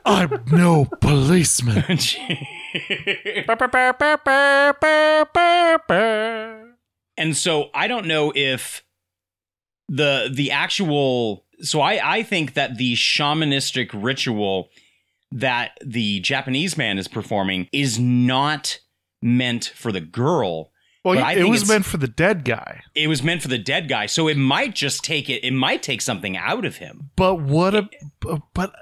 [0.05, 1.83] I'm no policeman.
[7.17, 8.83] And so I don't know if
[9.87, 14.69] the the actual so I I think that the shamanistic ritual
[15.31, 18.79] that the Japanese man is performing is not
[19.21, 20.71] meant for the girl.
[21.03, 23.87] well but it was meant for the dead guy It was meant for the dead
[23.89, 25.43] guy, so it might just take it.
[25.43, 27.09] It might take something out of him.
[27.15, 28.73] But what a but but,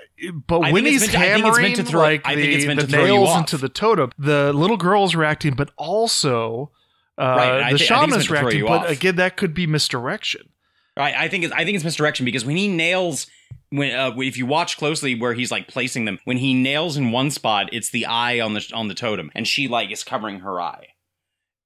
[0.47, 2.41] but I when he's meant I think it's hammering meant to throw- like I the,
[2.41, 5.71] think it's meant the to throw nails into the totem, the little girl's reacting, but
[5.77, 6.71] also
[7.17, 8.65] uh, Right, the thi- I think it's shaman's meant reacting.
[8.65, 8.89] But off.
[8.89, 10.49] again, that could be misdirection.
[10.97, 13.27] I, I think it's I think it's misdirection because when he nails
[13.71, 17.11] when uh, if you watch closely where he's like placing them when he nails in
[17.11, 20.39] one spot it's the eye on the on the totem and she like is covering
[20.39, 20.87] her eye.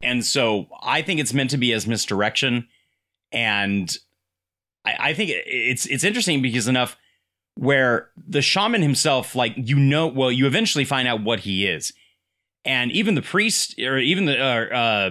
[0.01, 2.67] And so I think it's meant to be as misdirection
[3.31, 3.95] and
[4.85, 6.97] I, I think it's it's interesting because enough
[7.55, 11.93] where the shaman himself like you know well you eventually find out what he is.
[12.65, 15.09] And even the priest or even the uh, uh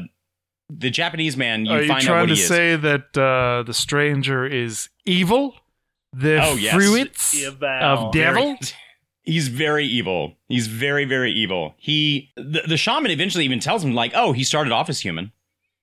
[0.71, 2.49] the Japanese man you Are you out trying what to he is.
[2.49, 5.55] say that uh, the stranger is evil?
[6.13, 6.75] The Oh, yes.
[6.75, 7.67] fruits Evil.
[7.69, 8.43] of devil?
[8.55, 8.59] Very-
[9.23, 10.35] he's very evil.
[10.49, 11.75] He's very, very evil.
[11.79, 15.33] He the, the shaman eventually even tells him, like, oh, he started off as human.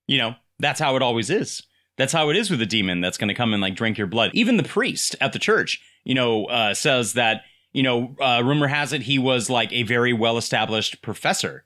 [0.08, 1.63] You know, that's how it always is.
[1.98, 4.32] That's how it is with a demon that's gonna come and like drink your blood.
[4.34, 7.42] Even the priest at the church, you know, uh, says that,
[7.74, 11.63] you know, uh, rumor has it he was like a very well established professor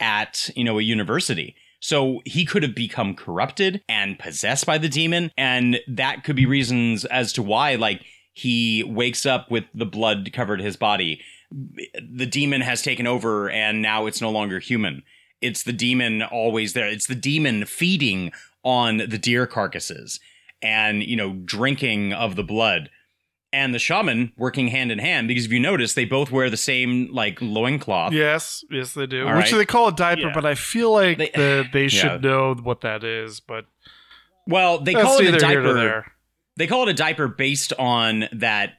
[0.00, 1.54] at, you know, a university.
[1.86, 5.30] So he could have become corrupted and possessed by the demon.
[5.38, 10.28] And that could be reasons as to why, like, he wakes up with the blood
[10.32, 11.20] covered his body.
[11.52, 15.04] The demon has taken over and now it's no longer human.
[15.40, 16.88] It's the demon always there.
[16.88, 18.32] It's the demon feeding
[18.64, 20.18] on the deer carcasses
[20.60, 22.90] and, you know, drinking of the blood.
[23.52, 26.56] And the shaman working hand in hand because if you notice, they both wear the
[26.56, 28.12] same like loincloth.
[28.12, 29.26] Yes, yes, they do.
[29.26, 29.58] All Which right.
[29.58, 30.32] they call a diaper, Yeah.
[30.34, 31.88] but I feel like They- the, they Yeah.
[31.88, 33.40] should know what that is.
[33.40, 33.66] But
[34.46, 35.84] Well, they call it a neither here nor diaper.
[35.88, 36.12] there.
[36.56, 38.74] They call it a diaper based on that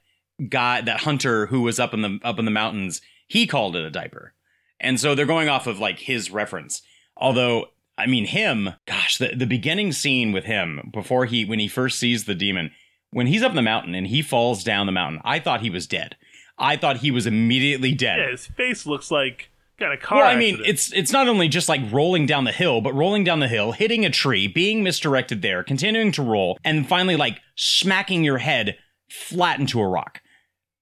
[0.49, 3.01] guy, that hunter who was up in the up in the mountains.
[3.27, 4.33] He called it a diaper,
[4.79, 6.81] and so they're going off of like his reference.
[7.15, 11.67] Although, I mean, him, gosh, the the beginning scene with him before he when he
[11.67, 12.71] first sees the demon,
[13.11, 15.69] when he's up in the mountain and he falls down the mountain, I thought he
[15.69, 16.15] was dead.
[16.57, 18.19] I thought he was immediately dead.
[18.19, 20.69] Yeah, his face looks like got a car Well, I mean, accident.
[20.73, 23.71] it's it's not only just like rolling down the hill, but rolling down the hill,
[23.73, 28.77] hitting a tree, being misdirected there, continuing to roll, and finally like smacking your head
[29.09, 30.21] flat into a rock.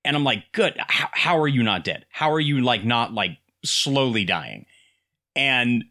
[0.05, 0.75] And I'm like, good.
[0.87, 2.05] How, how are you not dead?
[2.09, 4.65] How are you like not like slowly dying?
[5.35, 5.83] And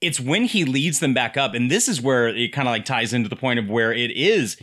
[0.00, 2.84] it's when he leads them back up, and this is where it kind of like
[2.84, 4.60] ties into the point of where it is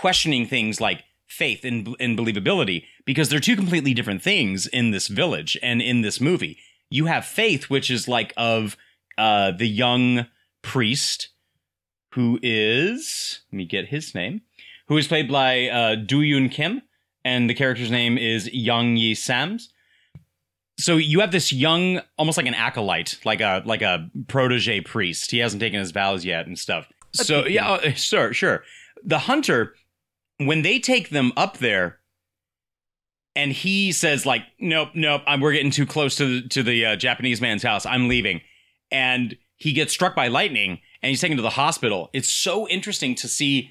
[0.00, 5.08] questioning things like faith and, and believability because they're two completely different things in this
[5.08, 6.58] village and in this movie.
[6.90, 8.76] you have faith, which is like of
[9.18, 10.26] uh, the young
[10.62, 11.28] priest
[12.14, 14.40] who is let me get his name,
[14.86, 16.82] who is played by uh, Do Yoon Kim,
[17.24, 19.70] and the character's name is Young Yi Sams.
[20.78, 25.30] So you have this young, almost like an acolyte, like a like a protege priest.
[25.30, 26.88] He hasn't taken his vows yet and stuff.
[27.12, 28.62] So yeah, uh, sure, sure.
[29.04, 29.74] The hunter,
[30.38, 31.98] when they take them up there,
[33.34, 36.86] and he says like, "Nope, nope, I'm, we're getting too close to the, to the
[36.86, 37.86] uh, Japanese man's house.
[37.86, 38.40] I'm leaving,"
[38.90, 42.10] and he gets struck by lightning and he's taken to the hospital.
[42.12, 43.70] It's so interesting to see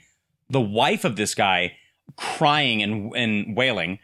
[0.49, 1.77] the wife of this guy
[2.15, 3.99] crying and and wailing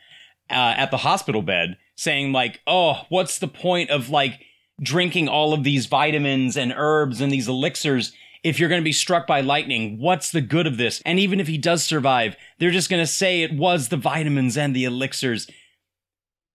[0.49, 4.41] uh, at the hospital bed, saying like, "Oh, what's the point of like
[4.81, 8.91] drinking all of these vitamins and herbs and these elixirs?" If you're going to be
[8.91, 11.01] struck by lightning, what's the good of this?
[11.05, 14.57] And even if he does survive, they're just going to say it was the vitamins
[14.57, 15.49] and the elixirs.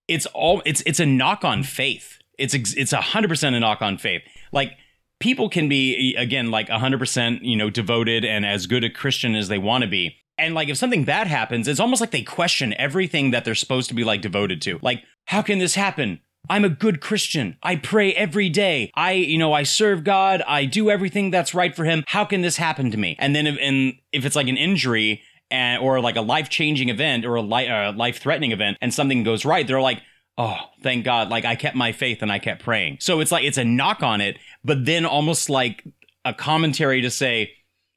[0.06, 2.18] It's all it's it's a knock on faith.
[2.38, 4.22] It's it's a hundred percent a knock on faith.
[4.52, 4.72] Like
[5.20, 9.34] people can be again like a 100% you know devoted and as good a christian
[9.34, 12.22] as they want to be and like if something bad happens it's almost like they
[12.22, 16.20] question everything that they're supposed to be like devoted to like how can this happen
[16.50, 17.56] i'm a good christian.
[17.62, 18.90] I pray every day.
[18.94, 20.42] I you know i serve god.
[20.46, 22.04] I do everything that's right for him.
[22.06, 23.16] How can this happen to me?
[23.18, 27.24] And then if, and if it's like an injury and or like a life-changing event
[27.24, 30.02] or a uh, life-threatening event and something goes right they're like
[30.36, 31.28] oh thank god.
[31.30, 32.98] Like i kept my faith and i kept praying.
[33.00, 35.84] So it's like it's a knock on it but then almost like
[36.24, 37.52] a commentary to say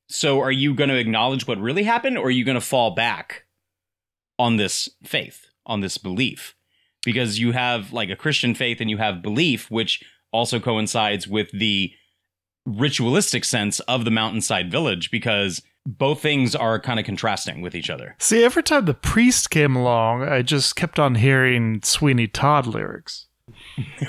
[0.07, 2.91] so are you going to acknowledge what really happened or are you going to fall
[2.91, 3.45] back
[4.37, 6.55] on this faith on this belief
[7.03, 11.49] because you have like a christian faith and you have belief which also coincides with
[11.51, 11.91] the
[12.65, 17.89] ritualistic sense of the mountainside village because both things are kind of contrasting with each
[17.89, 22.67] other See, every time the priest came along, I just kept on hearing Sweeney Todd
[22.67, 23.25] lyrics.
[23.75, 24.05] He's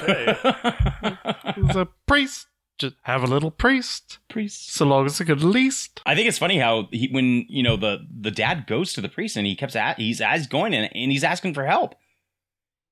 [1.76, 2.46] a priest.
[2.78, 4.18] Just have a little priest.
[4.28, 4.72] Priest.
[4.72, 6.00] So long as it could least.
[6.04, 9.08] I think it's funny how he, when you know the the dad goes to the
[9.08, 11.94] priest and he keeps at he's as going in and he's asking for help,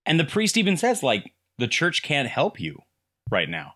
[0.07, 2.83] and the priest even says like the church can't help you
[3.31, 3.75] right now.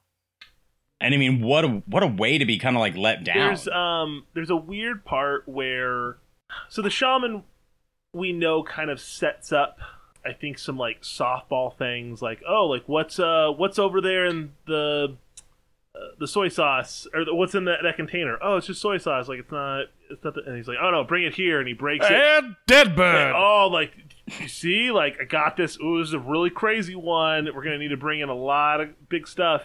[1.01, 3.37] And I mean, what a what a way to be kind of like let down.
[3.49, 6.17] There's um there's a weird part where
[6.69, 7.43] so the shaman
[8.13, 9.79] we know kind of sets up
[10.25, 14.53] I think some like softball things like oh like what's uh what's over there in
[14.67, 15.17] the
[15.95, 18.97] uh, the soy sauce or the, what's in that, that container oh it's just soy
[18.99, 21.59] sauce like it's not it's not the, and he's like oh no bring it here
[21.59, 23.29] and he breaks it And dead bird.
[23.29, 24.04] and, oh, like you
[24.47, 25.79] see, like I got this.
[25.81, 27.49] Ooh, this is a really crazy one.
[27.55, 29.63] We're gonna need to bring in a lot of big stuff.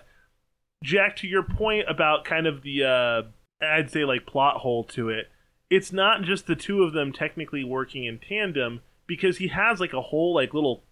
[0.83, 5.09] Jack, to your point about kind of the, uh, I'd say like plot hole to
[5.09, 5.27] it.
[5.69, 9.93] It's not just the two of them technically working in tandem because he has like
[9.93, 10.83] a whole like little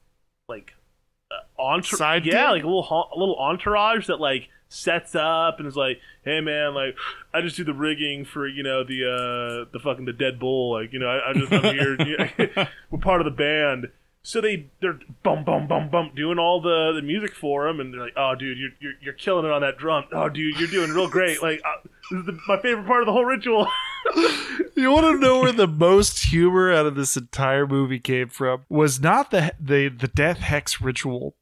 [0.49, 0.73] like
[1.31, 2.25] uh, entourage.
[2.25, 5.99] Yeah, like a little ha- a little entourage that like sets up and is like,
[6.23, 6.95] hey man, like
[7.33, 10.73] I just do the rigging for you know the uh the fucking the dead bull,
[10.73, 13.91] like you know I, I just I'm here, we're part of the band.
[14.23, 17.93] So they they're bum bum bum bum doing all the, the music for him, and
[17.93, 20.03] they're like, oh dude, you're, you're you're killing it on that drum.
[20.11, 21.41] Oh dude, you're doing real great.
[21.41, 23.67] Like uh, this is the, my favorite part of the whole ritual.
[24.77, 28.63] You want to know where the most humor out of this entire movie came from?
[28.69, 31.33] Was not the the the death hex ritual,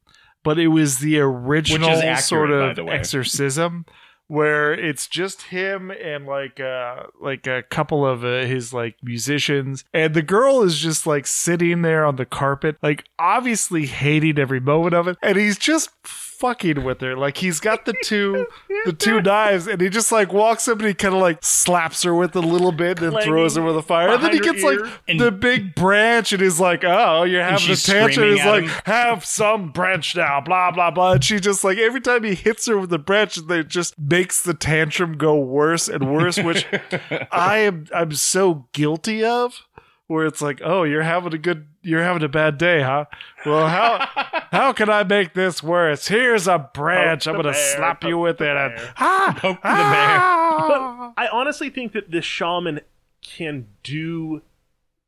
[0.46, 3.84] but it was the original accurate, sort of exorcism
[4.28, 9.84] where it's just him and like uh like a couple of uh, his like musicians.
[9.92, 14.60] And the girl is just like sitting there on the carpet like obviously hating every
[14.60, 15.16] moment of it.
[15.20, 15.90] And he's just
[16.38, 18.46] fucking with her like he's got the two
[18.84, 22.02] the two knives and he just like walks up and he kind of like slaps
[22.02, 24.40] her with a little bit and then throws her with a fire and then he
[24.40, 25.18] gets like ear.
[25.18, 28.82] The big branch and he's like oh you're having a tantrum he's like him.
[28.84, 32.66] have some branch now blah blah blah and she just like every time he hits
[32.66, 36.66] her with the branch it just makes the tantrum go worse and worse which
[37.32, 39.62] i am i'm so guilty of
[40.06, 43.04] where it's like oh you're having a good you're having a bad day huh
[43.44, 44.06] well how
[44.52, 48.18] how can i make this worse here's a branch Poke i'm gonna bear, slap you
[48.18, 51.12] with it and ah, Poke the ah.
[51.16, 52.80] I honestly think that this shaman
[53.22, 54.42] can do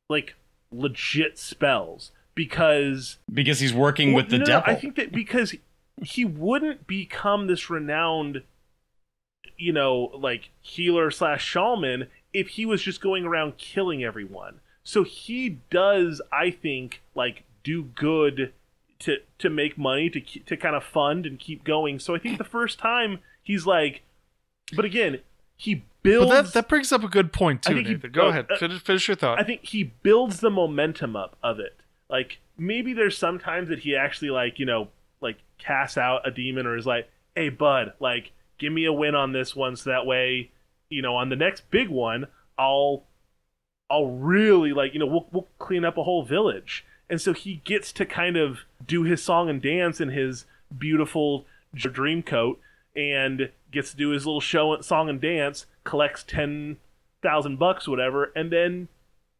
[0.08, 0.34] like
[0.70, 4.74] legit spells because because he's working with the Well, no, no, devil.
[4.74, 5.54] I think that because
[6.02, 8.42] he wouldn't become this renowned,
[9.56, 14.60] you know, like healer slash shaman if he was just going around killing everyone.
[14.88, 18.54] So he does, I think, like do good
[19.00, 21.98] to to make money to to kind of fund and keep going.
[21.98, 24.00] So I think the first time he's like,
[24.74, 25.20] but again,
[25.58, 26.30] he builds.
[26.30, 28.80] but that, that brings up a good point too think he- go uh, ahead finish,
[28.80, 31.76] finish your thought I think he builds the momentum up of it.
[32.08, 34.88] Like maybe there's sometimes that he actually like you know
[35.20, 39.14] like casts out a demon or is like, "Hey, bud, like, give me a win
[39.14, 40.50] on this one, so that way,
[40.88, 42.26] you know, on the next big one,
[42.58, 43.04] I'll,
[43.90, 47.62] I'll really like, you know, we'll we'll clean up a whole village." And so he
[47.64, 50.44] gets to kind of do his song and dance in his
[50.76, 52.60] beautiful dream coat,
[52.94, 56.76] and gets to do his little show, and song and dance, collects ten
[57.22, 58.88] thousand bucks, whatever, and then,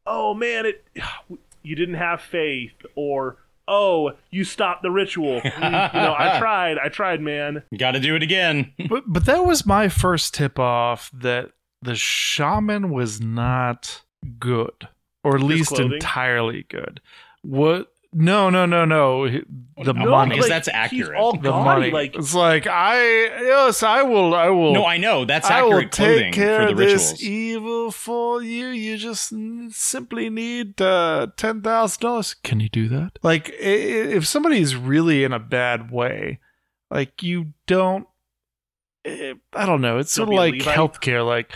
[0.06, 0.84] oh man, it,
[1.62, 3.36] you didn't have faith, or
[3.68, 5.40] oh, you stopped the ritual.
[5.58, 7.64] Mm, you know, I tried, I tried, man.
[7.76, 8.72] Got to do it again.
[8.88, 11.50] but but that was my first tip off that
[11.82, 14.02] the shaman was not
[14.38, 14.88] good,
[15.24, 15.92] or at His least clothing?
[15.94, 17.00] entirely good.
[17.42, 17.88] What?
[18.10, 19.28] No, no, no, no.
[19.28, 19.44] The
[19.92, 20.34] No, money.
[20.36, 21.14] because that's accurate.
[21.18, 21.90] All the gaudy, money.
[21.90, 22.96] like it's like I
[23.42, 24.34] yes, I will.
[24.34, 24.72] I will.
[24.72, 27.90] No, I know that's I will accurate clothing take care for the of this evil
[27.90, 28.68] for you.
[28.68, 29.34] You just
[29.70, 32.32] simply need uh, ten thousand dollars.
[32.32, 33.18] Can you do that?
[33.22, 36.38] Like, i- i- if somebody's really in a bad way,
[36.90, 38.06] like you don't.
[39.04, 39.98] eh, I don't know.
[39.98, 40.74] It's sort of like Levite.
[40.74, 41.26] healthcare.
[41.26, 41.52] Like,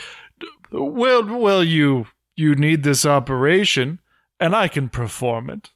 [0.70, 4.00] well, well, you you need this operation,
[4.40, 5.70] and I can perform it.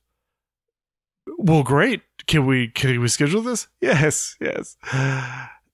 [1.39, 2.03] Well, great.
[2.27, 3.69] Can we can we schedule this?
[3.81, 4.77] Yes, yes.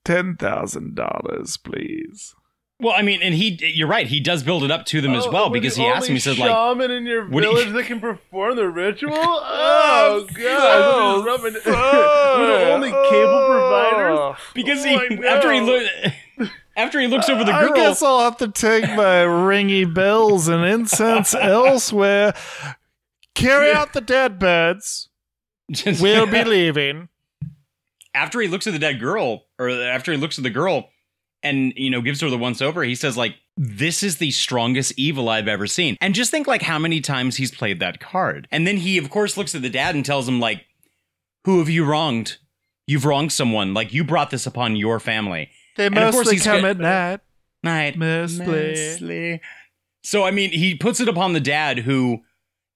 [0.05, 2.35] Ten thousand dollars, please.
[2.81, 4.09] Well, I mean, and he, you're right.
[4.09, 6.17] He does build it up to them as Oh, well because he asked him.
[6.17, 9.13] He says like, shaman in your do you- village that can perform the ritual.
[9.55, 14.37] Oh god, we're, just oh, rubbing- we're the only cable providers.
[14.53, 15.87] because Oh, he after he know.
[16.77, 17.73] After he looks over the girl.
[17.73, 22.35] I guess I'll have to take my ringy bells and incense elsewhere.
[23.35, 25.09] Carry out the dead birds.
[26.01, 27.09] We'll be leaving.
[28.15, 30.91] after he looks at the dead girl, or after he looks at the girl,
[31.43, 34.93] and you know gives her the once over, he says like, "This is the strongest
[34.99, 38.49] evil I've ever seen." And just think like how many times he's played that card.
[38.53, 40.67] And then he of course looks at the dad and tells him like,
[41.45, 42.37] "Who have you wronged?
[42.87, 43.73] You've wronged someone.
[43.73, 47.21] Like you brought this upon your family." They And of course mostly come at night.
[47.63, 47.97] Night.
[47.97, 48.47] Mostly.
[48.47, 49.41] Mostly.
[50.03, 52.23] So I mean, he puts it upon the dad who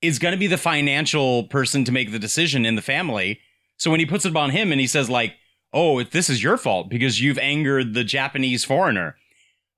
[0.02, 3.40] is going to be the financial person to make the decision in the family.
[3.78, 5.34] So when he puts it upon him and he says like,
[5.72, 9.16] "Oh, if this is your fault because you've angered the Japanese foreigner."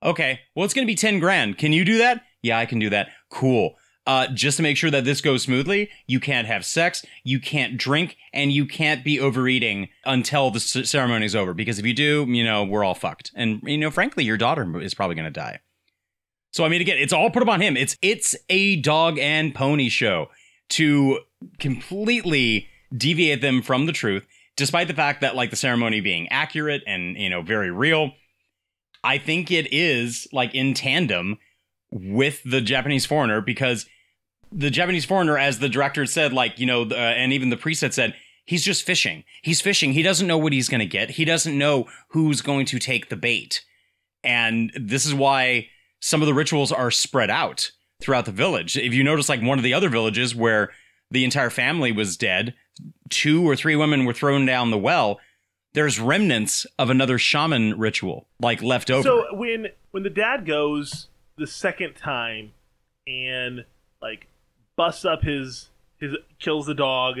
[0.03, 1.57] Okay, well it's going to be 10 grand.
[1.57, 2.23] Can you do that?
[2.41, 3.09] Yeah, I can do that.
[3.29, 3.75] Cool.
[4.09, 7.77] Uh, just to make sure that this goes smoothly, you can't have sex, you can't
[7.77, 11.53] drink, and you can't be overeating until the c- is over.
[11.53, 13.31] Because if you do, you know, we're all fucked.
[13.35, 15.59] And, you know, frankly, your daughter is probably going to die.
[16.51, 17.77] So, I mean, again, it's all put upon him.
[17.77, 20.29] It's, it's a dog and pony show
[20.69, 21.19] to
[21.59, 26.81] completely deviate them from the truth, despite the fact that, like, the ceremony being accurate
[26.87, 28.13] and, you know, very real.
[29.03, 31.37] I think it is, like, in tandem
[31.91, 33.85] with the Japanese foreigner because
[34.51, 37.81] the Japanese foreigner, as the director said, like, you know, uh, and even the priest
[37.81, 39.23] had said, he's just fishing.
[39.41, 39.93] He's fishing.
[39.93, 41.11] He doesn't know what he's going to get.
[41.11, 43.63] He doesn't know who's going to take the bait.
[44.23, 45.67] And this is why
[45.99, 47.71] some of the rituals are spread out
[48.01, 48.77] throughout the village.
[48.77, 50.71] If you notice, like one of the other villages where
[51.11, 52.53] the entire family was dead,
[53.09, 55.19] two or three women were thrown down the well.
[55.73, 59.03] There's remnants of another shaman ritual, like left over.
[59.03, 62.53] So when when the dad goes the second time
[63.07, 63.65] and
[64.01, 64.27] like
[64.79, 67.17] busts up his his kills the dog,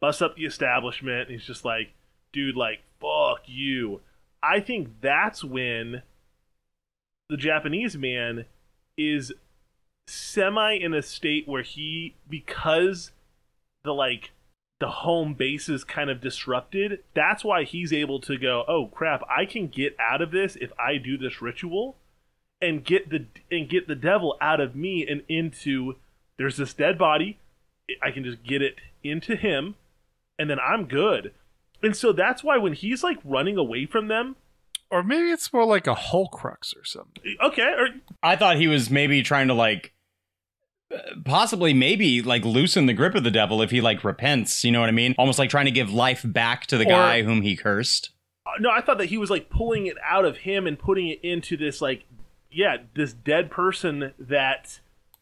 [0.00, 1.92] busts up the establishment, he's just like,
[2.32, 4.00] dude, like fuck you.
[4.42, 6.00] I think that's when
[7.28, 8.46] the Japanese man
[8.96, 9.30] is
[10.06, 13.10] semi in a state where he because
[13.84, 14.30] the like
[14.80, 17.00] the home base is kind of disrupted.
[17.12, 20.72] That's why he's able to go, "Oh crap, I can get out of this if
[20.78, 21.98] I do this ritual
[22.62, 25.96] and get the and get the devil out of me and into
[26.42, 27.38] there's this dead body.
[28.02, 29.76] I can just get it into him
[30.38, 31.32] and then I'm good."
[31.82, 34.36] And so that's why when he's like running away from them,
[34.90, 37.36] Or maybe it's more like a Horcrux or something.
[37.42, 37.88] okay, or
[38.22, 39.92] I thought he was maybe trying to like
[41.24, 44.80] possibly maybe like loosen the grip of the devil if he like repents, you know
[44.80, 45.14] what I mean?
[45.18, 48.10] Almost like trying to give life back to the Or- guy whom he cursed.
[48.44, 51.08] Uh, no, I thought that he was like pulling it out of him and putting
[51.08, 52.04] it into this like
[52.50, 54.80] yeah, this dead person that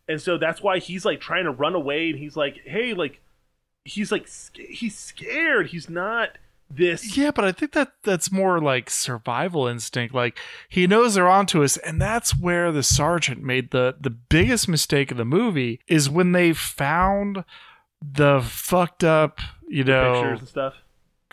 [0.08, 3.20] and so that's why he's like trying to run away and he's like, "Hey, like
[3.84, 5.68] he's like sc- he's scared.
[5.68, 6.30] He's not
[6.70, 10.14] this Yeah, but I think that that's more like survival instinct.
[10.14, 10.38] Like
[10.68, 15.10] he knows they're onto us, and that's where the sergeant made the the biggest mistake
[15.10, 17.44] of the movie is when they found
[18.00, 20.74] the fucked up, you know, pictures and stuff."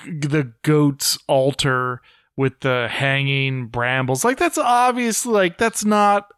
[0.06, 2.02] the goat's altar
[2.36, 4.24] with the hanging brambles.
[4.24, 6.32] Like that's obviously like that's not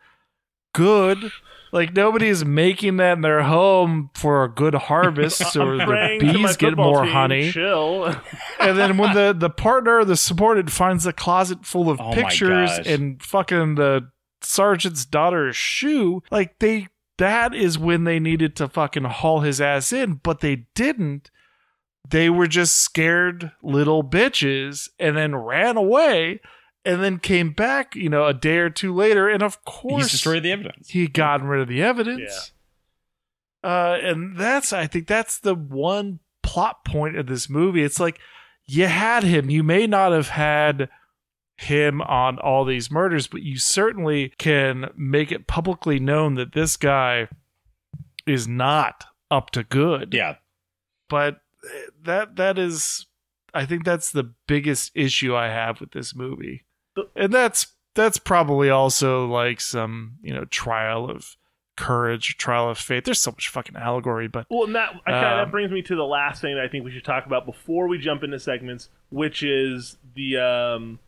[0.73, 1.31] good.
[1.71, 6.25] Like nobody's making that in their home for a good harvest, or the praying to
[6.25, 7.51] my bees get more team, honey.
[7.51, 8.05] Chill.
[8.59, 12.71] and then when the the partner, the supported, finds a closet full of Oh pictures
[12.85, 14.09] and fucking the
[14.41, 19.93] sergeant's daughter's shoe, like they that is when they needed to fucking haul his ass
[19.93, 21.29] in, but they didn't.
[22.09, 26.39] They were just scared little bitches and then ran away
[26.85, 30.11] and then came back, you know, a day or two later, and of course He's
[30.11, 30.89] destroyed the evidence.
[30.89, 32.51] he gotten rid of the evidence.
[33.63, 37.83] Uh, and that's I think that's the one plot point of this movie.
[37.83, 38.19] It's like
[38.65, 39.49] you had him.
[39.49, 40.89] You may not have had
[41.57, 46.77] him on all these murders, but you certainly can make it publicly known that this
[46.77, 47.27] guy
[48.25, 50.13] is not up to good.
[50.13, 50.35] Yeah.
[51.09, 51.41] But
[52.03, 53.07] that that is
[53.53, 56.63] I think that's the biggest issue I have with this movie.
[57.15, 61.35] And that's that's probably also like some, you know, trial of
[61.75, 63.05] courage, trial of faith.
[63.05, 65.81] There's so much fucking allegory, but Well, and that I kinda, Um, that brings me
[65.83, 68.39] to the last thing that I think we should talk about before we jump into
[68.39, 70.99] segments, which is the um,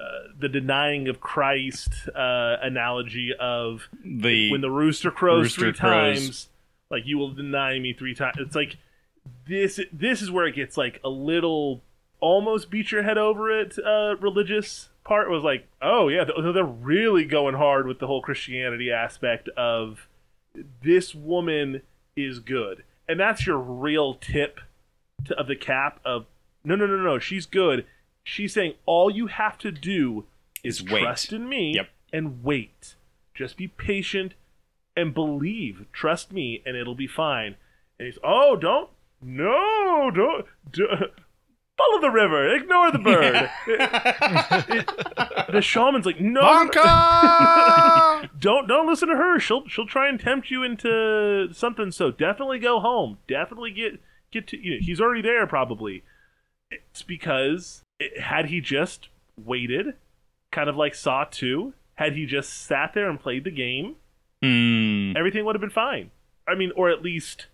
[0.00, 0.04] uh,
[0.38, 6.20] the denying of Christ uh, analogy of The when the rooster crows rooster three crows.
[6.20, 6.48] times,
[6.90, 8.36] like you will deny me three times.
[8.38, 8.76] It's like
[9.46, 9.78] this.
[9.92, 11.82] This is where it gets like a little
[12.18, 13.78] almost beat your head over it.
[13.78, 18.90] Uh, religious part was like, oh yeah, they're really going hard with the whole Christianity
[18.90, 20.08] aspect of
[20.82, 21.82] this woman
[22.16, 24.60] is good, and that's your real tip
[25.24, 26.26] to, of the cap of
[26.64, 27.86] no, no, no, no, she's good.
[28.24, 30.26] She's saying all you have to do
[30.62, 31.02] is Is wait.
[31.02, 31.88] trust in me Yep.
[32.12, 32.94] and wait.
[33.34, 34.34] Just be patient
[34.96, 35.86] and believe.
[35.92, 37.56] Trust me, and it'll be fine.
[37.98, 38.90] And he's, oh, don't,
[39.20, 40.86] no, don't, do,
[41.90, 43.50] follow the river, ignore the bird.
[45.52, 48.28] the shaman's like, no, Bonka!
[48.40, 49.38] don't don't listen to her.
[49.38, 51.90] She'll she'll try and tempt you into something.
[51.90, 53.18] So definitely go home.
[53.28, 54.58] Definitely get get to.
[54.58, 56.02] You know, he's already there probably.
[56.70, 59.08] It's because it, had he just
[59.42, 59.94] waited,
[60.50, 63.96] kind of like Saw Two, had he just sat there and played the game,
[64.42, 65.16] Hmm.
[65.16, 66.10] everything would have been fine.
[66.48, 67.46] I mean, or at least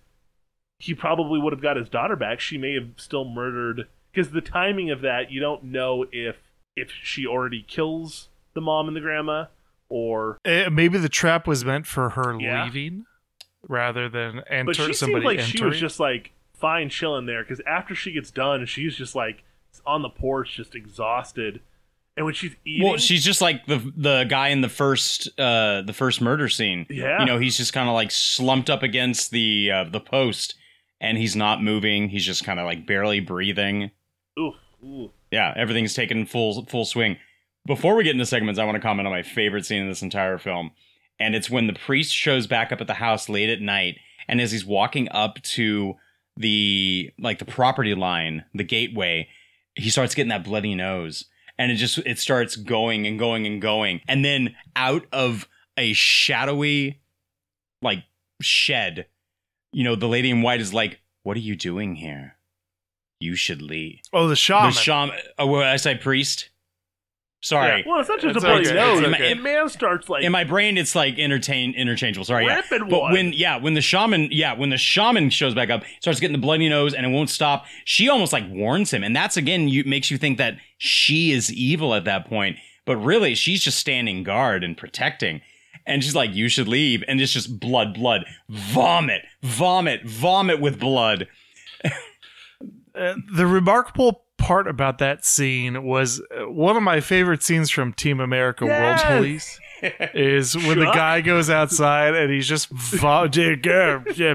[0.78, 2.40] he probably would have got his daughter back.
[2.40, 3.88] She may have still murdered
[4.18, 6.36] because the timing of that you don't know if
[6.76, 9.44] if she already kills the mom and the grandma
[9.88, 12.64] or Eh, maybe the trap was meant for her Yeah.
[12.64, 13.04] leaving
[13.68, 17.42] rather than enter But she somebody seemed like she was just like fine chilling there
[17.42, 19.44] because after she gets done, she's just like
[19.86, 21.60] on the porch, just exhausted.
[22.16, 25.82] And when she's eating, Well, she's just like the the guy in the first uh
[25.82, 26.86] the first murder scene.
[26.90, 27.20] Yeah.
[27.20, 30.54] You know, he's just kind of like slumped up against the uh, the post
[31.00, 32.08] and he's not moving.
[32.08, 33.92] He's just kind of like barely breathing.
[34.38, 35.10] Oof, ooh.
[35.30, 37.16] Yeah, everything's taken full full swing.
[37.66, 40.02] Before we get into segments, I want to comment on my favorite scene in this
[40.02, 40.70] entire film.
[41.20, 44.40] And it's when the priest shows back up at the house late at night and
[44.40, 45.96] as he's walking up to
[46.36, 49.28] the like the property line, the gateway,
[49.74, 51.24] he starts getting that bloody nose.
[51.58, 54.00] And it just it starts going and going and going.
[54.06, 57.00] And then out of a shadowy
[57.82, 58.04] like
[58.40, 59.06] shed,
[59.72, 62.36] you know, the lady in white is like, "What are you doing here?
[63.20, 64.70] You should leave." oh, the shaman.
[64.70, 65.16] The shaman.
[65.38, 66.50] Oh, what did I say priest?
[67.40, 67.82] Sorry.
[67.82, 67.88] Yeah.
[67.88, 68.98] Well, it's not just It's a bloody okay, nose.
[69.00, 69.34] it's okay.
[69.34, 72.24] The man starts like In my brain, it's like entertain interchangeable.
[72.24, 72.62] Sorry, yeah.
[72.68, 73.12] But one.
[73.12, 76.40] when yeah, when the shaman yeah, when the shaman shows back up, starts getting the
[76.42, 77.64] bloody nose and it won't stop.
[77.84, 81.52] She almost like warns him, and that's again you makes you think that she is
[81.52, 82.56] evil at that point.
[82.84, 85.40] But really, she's just standing guard and protecting.
[85.86, 90.80] And she's like, "You should leave," and it's just blood, blood, vomit, vomit, vomit with
[90.80, 91.28] blood.
[92.98, 97.92] Uh, the remarkable part about that scene was uh, one of my favorite scenes from
[97.92, 99.04] Team America Yes!
[99.04, 99.60] World Police
[100.14, 100.94] is when the Chuck?
[100.94, 104.34] guy goes outside and he's just vo- dick, uh, yeah,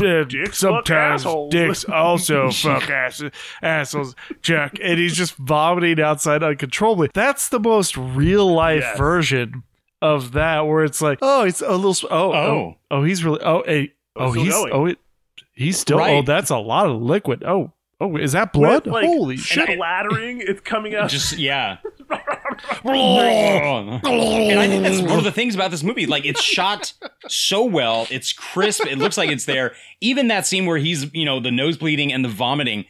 [0.00, 3.22] uh, Dicks sometimes dicks also fuck ass,
[3.62, 8.98] assholes Jack and he's just vomiting outside uncontrollably that's the most real life Yes.
[8.98, 9.62] version
[10.00, 12.74] of that where it's like oh it's a little sp- oh oh Oh.
[12.90, 14.72] oh he's really oh hey Oh, oh he's going.
[14.72, 14.98] oh it
[15.54, 19.06] he's still oh that's a lot of liquid oh oh is that blood with, like,
[19.06, 21.10] holy shit splattering, it's coming out.
[21.10, 21.78] Just yeah.
[22.84, 26.06] and I think that's one of the things about this movie.
[26.06, 26.92] Like it's shot
[27.28, 28.86] so well, it's crisp.
[28.86, 29.74] It looks like it's there.
[30.00, 32.84] Even that scene where he's, you know, the nose bleeding and the vomiting,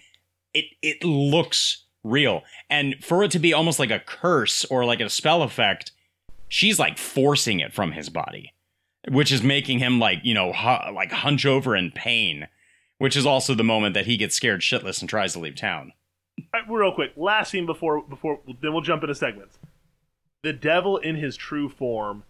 [0.54, 2.42] it it looks real.
[2.70, 5.92] And for it to be almost like a curse or like a spell effect,
[6.48, 8.52] she's like forcing it from his body,
[9.08, 12.48] which is making him like you know hu- like hunch over in pain.
[12.98, 15.92] Which is also the moment that he gets scared shitless and tries to leave town.
[16.52, 19.58] Right, real quick, last scene before before then we'll jump into segments.
[20.42, 22.24] The devil in his true form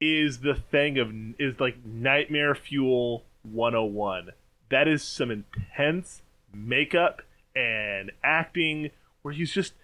[0.00, 4.30] is the thing of is like nightmare fuel 101.
[4.70, 6.22] That is some intense
[6.52, 7.22] makeup
[7.54, 8.90] and acting
[9.22, 9.74] where he's just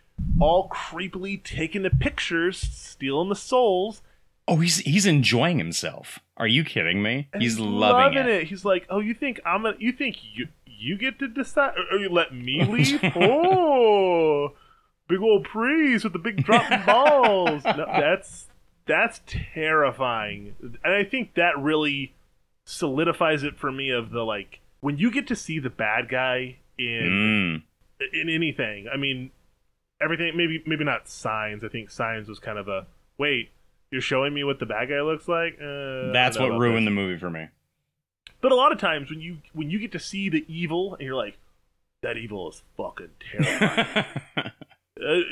[0.40, 4.02] all creepily taking the pictures, stealing the souls.
[4.48, 6.20] Oh, he's he's enjoying himself.
[6.36, 7.28] Are you kidding me?
[7.32, 8.26] and He's, loving, it.
[8.26, 8.46] it.
[8.48, 9.76] He's like, "Oh, you think I'm gonna?
[9.78, 13.00] You think you you get to decide, or, or you let me leave?
[13.16, 14.52] oh,
[15.08, 17.64] big old priest with the big dropping balls.
[17.64, 18.46] No, that's
[18.86, 22.14] that's terrifying, and I think that really
[22.64, 23.90] solidifies it for me.
[23.90, 27.62] Of the like, when you get to see the bad guy in
[28.00, 28.12] Mm.
[28.12, 28.88] in anything.
[28.92, 29.30] I mean,
[30.00, 30.36] everything.
[30.36, 31.64] Maybe maybe not signs.
[31.64, 33.48] I think signs was kind of a wait.
[33.90, 35.54] You're showing me what the bad guy looks like.
[35.60, 36.90] Uh, That's what ruined this.
[36.92, 37.48] the movie for me.
[38.40, 41.02] But a lot of times when you when you get to see the evil and
[41.06, 41.38] you're like,
[42.02, 44.04] that evil is fucking terrifying.
[44.36, 44.52] uh,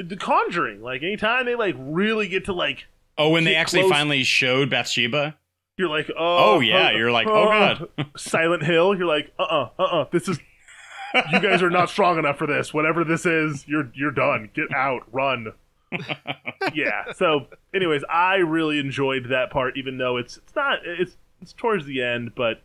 [0.04, 2.86] the Conjuring, like anytime they like really get to like,
[3.18, 3.92] oh, when they actually close.
[3.92, 5.36] finally showed Bathsheba.
[5.76, 7.88] you're like, oh, Oh, yeah, you're like, oh, God.
[8.16, 8.96] Silent Hill.
[8.96, 10.38] You're like, uh, uh-uh, uh, uh This is.
[11.30, 12.74] You guys are not strong enough for this.
[12.74, 14.50] Whatever this is, you're you're done.
[14.52, 15.02] Get out.
[15.12, 15.52] Run.
[16.74, 17.12] yeah.
[17.14, 21.86] So, anyways, I really enjoyed that part, even though it's it's not it's it's towards
[21.86, 22.62] the end, but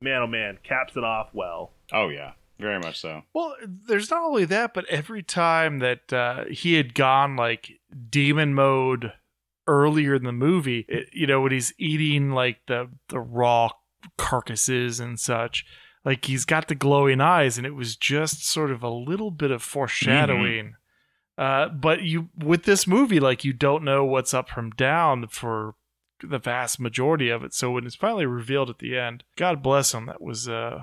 [0.00, 1.72] man, oh man, caps it off well.
[1.92, 3.22] Oh yeah, very much so.
[3.32, 8.54] Well, there's not only that, but every time that uh, he had gone like demon
[8.54, 9.12] mode
[9.66, 13.70] earlier in the movie, it, you know, when he's eating like the the raw
[14.16, 15.64] carcasses and such,
[16.04, 19.50] like he's got the glowing eyes, and it was just sort of a little bit
[19.50, 20.74] of foreshadowing.
[21.36, 25.74] Uh, but you with this movie, like you don't know what's up from down for
[26.22, 27.52] the vast majority of it.
[27.52, 30.06] So when it's finally revealed at the end, God bless him.
[30.06, 30.82] That was uh,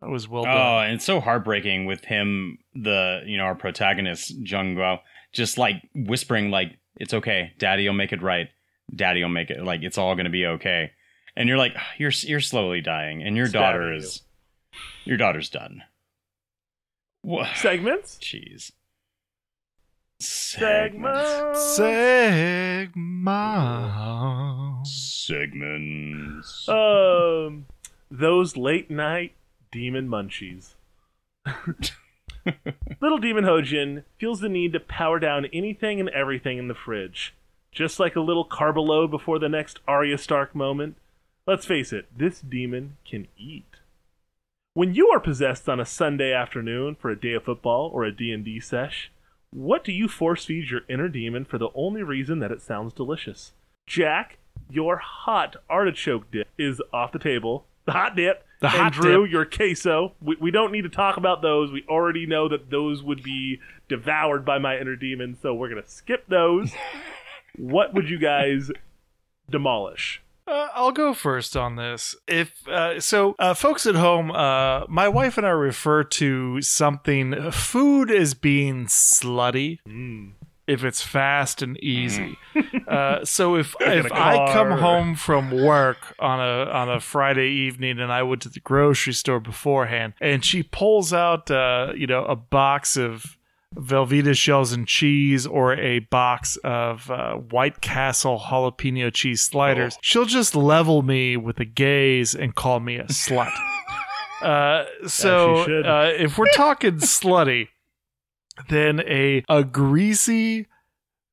[0.00, 0.56] that was well done.
[0.56, 4.98] Oh, and it's so heartbreaking with him, the you know our protagonist Junggu,
[5.32, 8.48] just like whispering like it's okay, Daddy will make it right,
[8.94, 10.90] Daddy will make it like it's all gonna be okay,
[11.36, 14.06] and you're like you're you're slowly dying, and your daughter Stabbing you.
[14.06, 14.22] is
[15.04, 15.82] your daughter's done.
[17.22, 17.56] What?
[17.56, 18.18] Segments.
[18.20, 18.72] Jeez.
[20.20, 21.78] Segments.
[21.78, 22.94] Segma.
[24.86, 26.68] Segments.
[26.68, 27.66] Um,
[28.10, 29.32] those late night
[29.72, 30.74] demon munchies.
[33.00, 37.34] Little Demon Hojin feels the need to power down anything and everything in the fridge.
[37.72, 40.96] Just like a little carboload before the next Arya Stark moment.
[41.46, 43.66] Let's face it, this demon can eat.
[44.74, 48.12] When you are possessed on a Sunday afternoon for a day of football or a
[48.12, 49.10] D&D sesh,
[49.54, 52.92] what do you force feed your inner demon for the only reason that it sounds
[52.92, 53.52] delicious?
[53.86, 54.38] Jack,
[54.68, 57.64] your hot artichoke dip is off the table.
[57.86, 58.44] The hot dip.
[58.60, 59.32] The and hot Drew, dip.
[59.32, 60.14] your queso.
[60.20, 61.70] We, we don't need to talk about those.
[61.70, 65.82] We already know that those would be devoured by my inner demon, so we're going
[65.82, 66.72] to skip those.
[67.56, 68.72] what would you guys
[69.48, 70.20] demolish?
[70.46, 72.14] Uh, I'll go first on this.
[72.28, 77.50] If uh, so, uh, folks at home, uh, my wife and I refer to something
[77.50, 79.78] food as being slutty.
[79.88, 80.32] Mm.
[80.66, 82.38] If it's fast and easy,
[82.88, 88.00] uh, so if if I come home from work on a on a Friday evening
[88.00, 92.24] and I went to the grocery store beforehand, and she pulls out uh, you know
[92.24, 93.36] a box of
[93.74, 100.24] Velveeta shells and cheese or a box of uh, White Castle jalapeno cheese sliders, she'll
[100.24, 103.52] just level me with a gaze and call me a slut.
[104.42, 105.86] Uh, so should.
[105.86, 107.68] uh, if we're talking slutty,
[108.68, 110.66] then a a greasy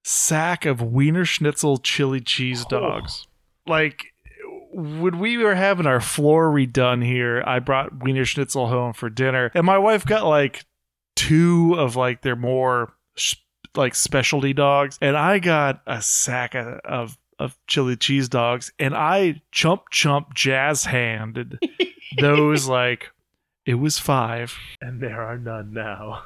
[0.06, 3.28] sack of Wiener Schnitzel chili cheese dogs.
[3.68, 4.14] Like
[4.72, 9.52] when we were having our floor redone here, I brought Wiener Schnitzel home for dinner,
[9.54, 10.64] and my wife got like
[11.16, 12.94] two of like their more
[13.76, 18.96] like specialty dogs, and I got a sack of, of of chili cheese dogs, and
[18.96, 21.60] I chump chump jazz handed
[22.20, 23.10] those like
[23.66, 26.24] it was five And there are none now.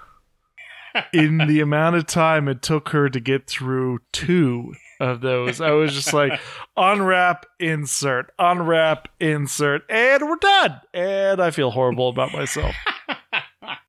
[1.14, 5.60] in the amount of time it took her to get through two of those.
[5.60, 6.40] I was just like,
[6.78, 10.80] unwrap, insert, unwrap, insert, and we're done.
[10.94, 12.74] And I feel horrible about myself.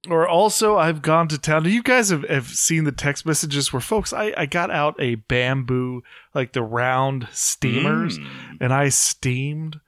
[0.09, 1.65] Or also, I've gone to town.
[1.65, 5.17] You guys have, have seen the text messages where folks, I, I got out a
[5.17, 6.03] bamboo,
[6.35, 8.27] like the round steamers, Mm.
[8.61, 9.81] and I steamed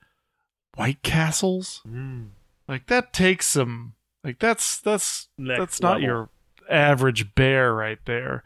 [0.75, 1.81] White Castles.
[1.87, 2.29] Mm.
[2.67, 3.93] Like that takes some.
[4.23, 6.03] Like that's that's Next that's not level.
[6.03, 6.29] your
[6.69, 8.43] average bear right there.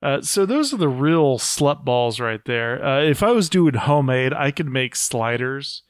[0.00, 2.82] Uh, so those are the real slut balls right there.
[2.84, 5.82] Uh, if I was doing homemade, I could make sliders,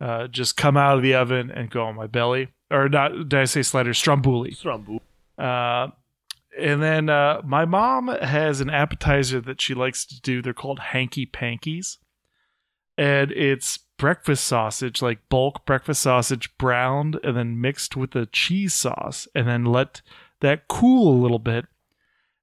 [0.00, 2.48] uh, just come out of the oven and go on my belly.
[2.72, 3.28] Or not?
[3.28, 3.98] Did I say sliders?
[3.98, 4.52] Stromboli.
[4.52, 5.00] Strumbu.
[5.38, 5.88] Uh,
[6.58, 10.40] and then uh, my mom has an appetizer that she likes to do.
[10.42, 11.98] They're called hanky pankies.
[12.98, 18.74] and it's breakfast sausage, like bulk breakfast sausage, browned and then mixed with the cheese
[18.74, 20.02] sauce, and then let
[20.40, 21.66] that cool a little bit.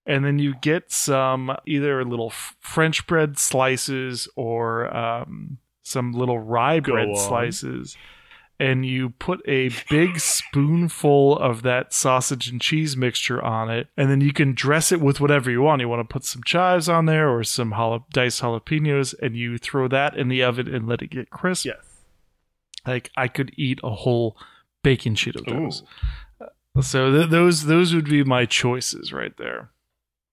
[0.06, 6.80] And then you get some either little French bread slices or um, some little rye
[6.80, 7.16] Go bread on.
[7.16, 7.96] slices.
[8.60, 13.88] And you put a big spoonful of that sausage and cheese mixture on it.
[13.96, 15.80] And then you can dress it with whatever you want.
[15.80, 19.58] You want to put some chives on there or some jala- diced jalapenos, and you
[19.58, 21.66] throw that in the oven and let it get crisp.
[21.66, 21.78] Yes.
[22.86, 24.36] Like I could eat a whole
[24.84, 25.84] bacon sheet of those.
[26.42, 26.46] Ooh.
[26.76, 29.72] Uh, so th- those those would be my choices right there.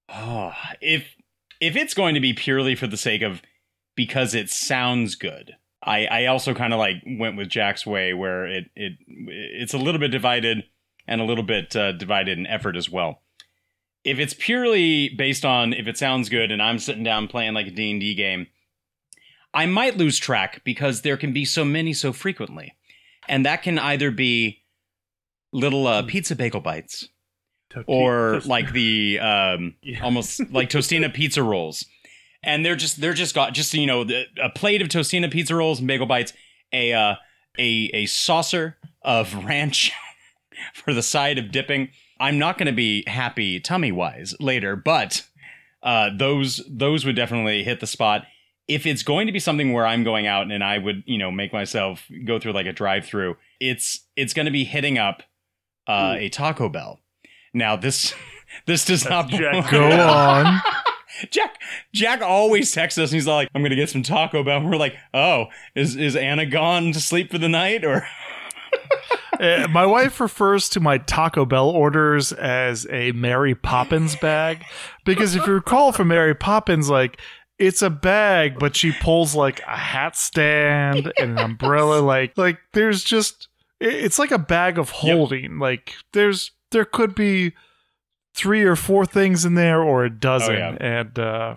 [0.08, 1.14] Oh, if
[1.60, 3.42] if it's going to be purely for the sake of
[3.94, 8.46] because it sounds good, I I also kind of like went with Jack's way where
[8.46, 10.64] it it it's a little bit divided
[11.06, 13.22] and a little bit uh, divided in effort as well.
[14.04, 17.66] If it's purely based on if it sounds good and I'm sitting down playing like
[17.66, 18.46] a D&D game,
[19.54, 22.74] I might lose track because there can be so many so frequently.
[23.28, 24.62] And that can either be
[25.52, 27.08] little uh, pizza bagel bites
[27.86, 30.02] or like the um Yeah.
[30.04, 31.84] almost like tostina pizza rolls
[32.46, 34.06] and they're just they're just got just you know
[34.42, 36.32] a plate of tostina pizza rolls and bagel bites
[36.72, 37.16] a uh
[37.58, 39.92] a a saucer of ranch
[40.72, 45.26] for the side of dipping i'm not going to be happy tummy wise later but
[45.82, 48.24] uh those those would definitely hit the spot
[48.68, 51.30] if it's going to be something where i'm going out and i would you know
[51.30, 55.22] make myself go through like a drive through it's it's going to be hitting up
[55.88, 57.00] uh, a taco bell
[57.52, 58.14] now this
[58.66, 59.70] this does not Jack.
[59.70, 60.60] Go on.
[61.30, 61.60] Jack
[61.92, 64.58] Jack always texts us and he's like, I'm gonna get some Taco Bell.
[64.58, 67.84] And we're like, oh, is is Anna gone to sleep for the night?
[67.84, 68.06] Or
[69.38, 74.64] Uh, my wife refers to my Taco Bell orders as a Mary Poppins bag
[75.04, 77.20] because if you recall from Mary Poppins, like
[77.58, 82.00] it's a bag, but she pulls like a hat stand and an umbrella.
[82.00, 83.48] Like like there's just
[83.80, 85.58] it's like a bag of holding.
[85.58, 87.52] Like there's there could be
[88.36, 90.76] three or four things in there or a dozen, Oh, yeah.
[90.80, 91.56] and uh,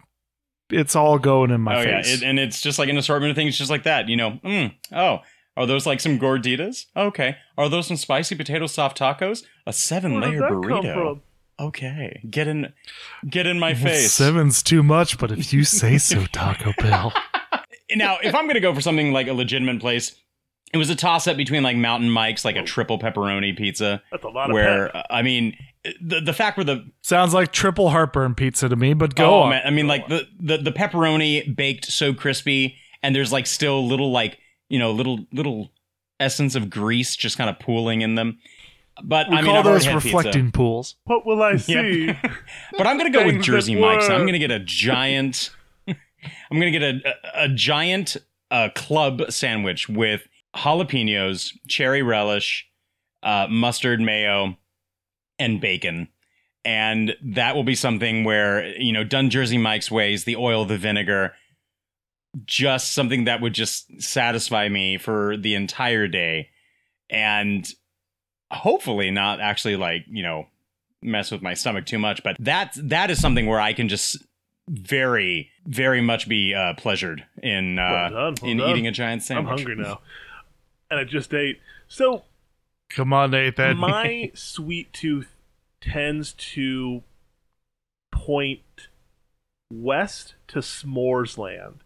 [0.72, 2.08] it's all going in my oh face.
[2.08, 4.40] yeah, it, and it's just like an assortment of things just like that, you know.
[4.44, 5.20] Mm, oh,
[5.58, 6.86] are those like some gorditas?
[6.96, 7.36] Okay.
[7.58, 9.44] Are those some spicy potato soft tacos?
[9.68, 11.20] A seven layer burrito.
[11.60, 12.22] Okay.
[12.30, 12.72] Get in
[13.30, 14.14] get in my face.
[14.14, 17.12] Seven's too much, but if you say so, Taco Bell.
[17.96, 20.16] now, if I'm gonna go for something like a legitimate place,
[20.74, 24.02] it was a toss up between like Mountain Mike's, like a triple pepperoni pizza.
[24.12, 25.06] That's a lot of where pep.
[25.10, 25.58] I mean,
[26.02, 29.40] the the fact where the Sounds like triple heartburn pizza to me, but go oh
[29.42, 29.50] on.
[29.52, 33.88] man, I mean, like the, the the pepperoni baked so crispy, and there's like still
[33.88, 34.38] little like
[34.70, 35.72] you know little little
[36.20, 38.38] essence of grease just kind of pooling in them.
[39.02, 40.52] But We I mean, call I've those reflecting Pizza.
[40.58, 40.96] pools.
[41.06, 42.08] What will I see?
[42.78, 44.10] But I'm gonna go with Jersey that Mike's.
[44.10, 45.52] I'm gonna get a giant.
[45.88, 45.96] I'm
[46.52, 48.18] gonna get a a, a giant
[48.52, 52.68] uh, club sandwich with jalapenos, cherry relish,
[53.24, 54.58] uh, mustard, mayo,
[55.38, 56.08] and bacon.
[56.66, 60.78] And that will be something where you know, done Jersey Mike's ways, the oil, the
[60.78, 61.34] vinegar,
[62.46, 66.50] just something that would just satisfy me for the entire day,
[67.10, 67.68] and
[68.52, 70.48] hopefully not actually like you know
[71.02, 72.22] mess with my stomach too much.
[72.24, 74.18] But that that is something where I can just
[74.68, 78.70] very very much be uh, pleasured in uh, Well done, well in done.
[78.70, 79.50] eating a giant sandwich.
[79.52, 80.02] I'm hungry now.
[80.90, 81.60] And I just ate.
[81.88, 82.24] So
[82.90, 83.78] Come on, Nathan.
[83.78, 85.36] my sweet tooth
[85.82, 87.04] tends to
[88.12, 88.62] point
[89.72, 91.80] west to s'mores land.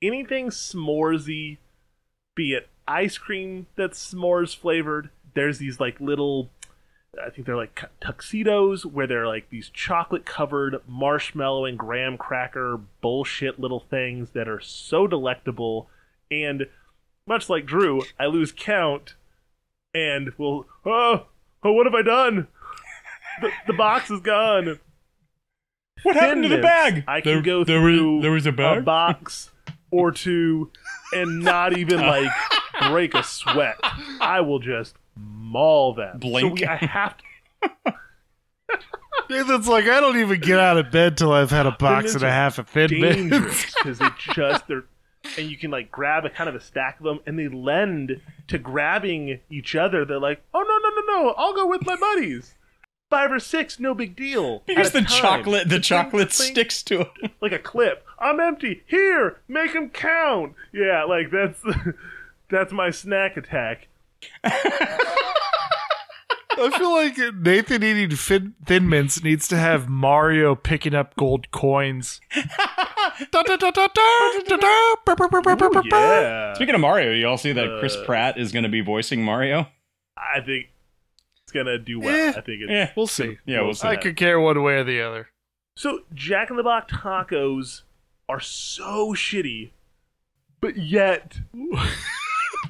[0.00, 1.58] Anything s'moresy,
[2.36, 5.10] be it ice cream that's s'mores flavored.
[5.34, 6.50] There's these like little,
[7.24, 12.78] I think they're like tuxedos where they're like these chocolate covered marshmallow and graham cracker
[13.00, 15.88] bullshit little things that are so delectable.
[16.30, 16.66] And
[17.26, 19.14] much like Drew, I lose count
[19.94, 21.26] and will oh
[21.62, 22.48] oh what have I done?
[23.40, 24.78] The, the box is gone.
[26.02, 27.04] What happened to the bag?
[27.08, 28.84] I can There- go there was- through there was a bag?
[28.84, 29.50] box
[29.90, 30.70] or two
[31.12, 32.30] and not even like
[32.88, 33.76] break a sweat.
[34.20, 36.18] I will just maul them.
[36.18, 36.58] Blink.
[36.58, 37.24] So we, I have to
[39.30, 42.14] Nathan's like, I don't even get out of bed till I've had a box mints
[42.16, 43.74] and a half of thin mints.
[43.74, 44.84] because they just they're
[45.38, 48.20] and you can like grab a kind of a stack of them and they lend
[48.48, 50.04] to grabbing each other.
[50.04, 52.54] They're like, oh no no no no, I'll go with my buddies.
[53.10, 54.62] Five or six, no big deal.
[54.66, 55.20] because the time.
[55.20, 57.30] chocolate the Clink, chocolate clink, sticks to it.
[57.40, 58.04] like a clip.
[58.18, 58.82] I'm empty.
[58.86, 60.54] Here, make them count.
[60.72, 61.60] Yeah, like that's
[62.50, 63.88] that's my snack attack.
[66.56, 71.50] I feel like Nathan eating fin- thin mints needs to have Mario picking up gold
[71.50, 72.20] coins.
[76.54, 79.24] Speaking of Mario, you all see that Chris Uh, Pratt is going to be voicing
[79.24, 79.68] Mario.
[80.16, 80.66] I think
[81.42, 82.14] it's gonna do well.
[82.14, 82.30] Eh.
[82.36, 83.38] I think it's We'll see.
[83.46, 83.88] Yeah, we'll see.
[83.88, 85.28] I could care one way or the other.
[85.76, 87.82] So Jack in the Box tacos
[88.28, 89.70] are so shitty,
[90.60, 91.38] but yet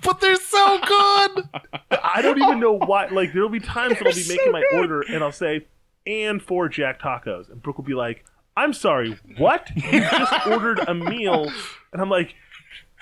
[0.02, 1.48] But they're so good.
[1.90, 3.06] I don't even know why.
[3.06, 5.66] Like there'll be times that I'll be making my order and I'll say,
[6.06, 8.24] "And four Jack tacos," and Brooke will be like,
[8.56, 9.70] "I'm sorry, what?
[9.76, 11.50] You just ordered a meal?"
[11.92, 12.34] And I'm like,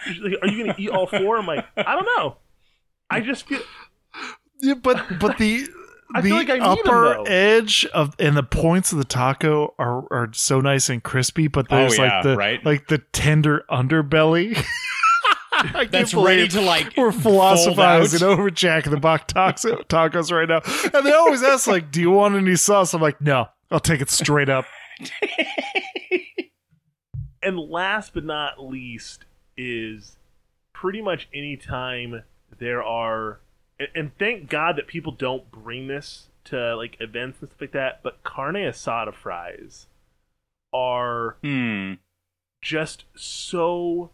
[0.06, 1.36] "Are you gonna eat all four?
[1.38, 2.36] I'm like, "I don't know.
[3.10, 3.60] I just feel."
[4.60, 5.66] Yeah, but but the
[6.14, 7.22] I the feel like I upper though.
[7.24, 11.66] edge of and the points of the taco are are so nice and crispy, but
[11.70, 12.64] Oh, there's yeah, like the right?
[12.64, 14.62] like the tender underbelly.
[15.54, 16.96] I can't That's ready to like.
[16.96, 20.60] We're fold philosophizing over Jack in the Box taco, tacos right now,
[20.98, 24.00] and they always ask like, "Do you want any sauce?" I'm like, "No, I'll take
[24.00, 24.64] it straight up."
[27.44, 29.24] And last but not least
[29.56, 30.16] is
[30.72, 32.22] pretty much any time
[32.58, 33.40] there are
[33.80, 37.72] and, and thank God that people don't bring this to like events and stuff like
[37.72, 39.86] that, but carne asada fries
[40.72, 41.94] are Hmm.
[42.60, 44.10] just so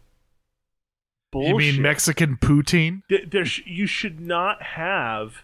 [1.30, 1.50] bullshit.
[1.50, 3.02] You mean Mexican poutine?
[3.10, 5.42] There, there sh- you should not have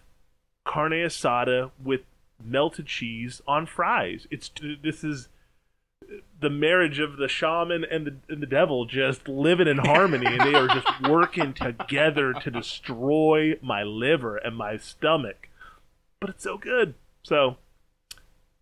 [0.64, 2.00] carne asada with
[2.42, 4.26] melted cheese on fries.
[4.30, 4.50] It's
[4.82, 5.28] this is
[6.40, 10.40] the marriage of the shaman and the and the devil just living in harmony, and
[10.40, 15.48] they are just working together to destroy my liver and my stomach.
[16.20, 16.94] But it's so good.
[17.22, 17.56] So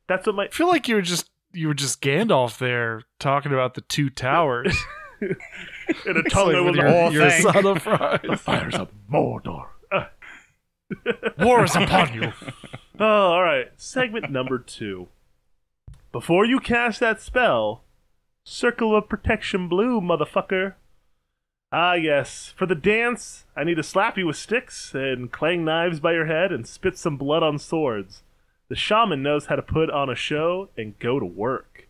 [0.08, 3.52] that's what my I feel like you were just you were just Gandalf there talking
[3.52, 4.76] about the two towers.
[5.20, 5.34] in a
[6.06, 7.44] It's tunnel like with with the your, whole your thing.
[7.44, 8.40] asada The fries.
[8.40, 9.66] fires of Mordor.
[11.38, 12.32] War is upon you.
[13.02, 13.68] Oh, all right.
[13.76, 15.08] Segment number two.
[16.12, 17.82] Before you cast that spell,
[18.44, 20.74] circle of protection blue, motherfucker.
[21.72, 22.54] Ah, yes.
[22.56, 26.26] For the dance, I need to slap you with sticks and clang knives by your
[26.26, 28.22] head and spit some blood on swords.
[28.68, 31.88] The shaman knows how to put on a show and go to work.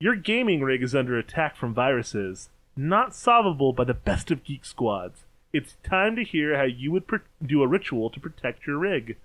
[0.00, 4.64] Your gaming rig is under attack from viruses, not solvable by the best of geek
[4.64, 5.20] squads.
[5.52, 9.18] It's time to hear how you would pr- do a ritual to protect your rig.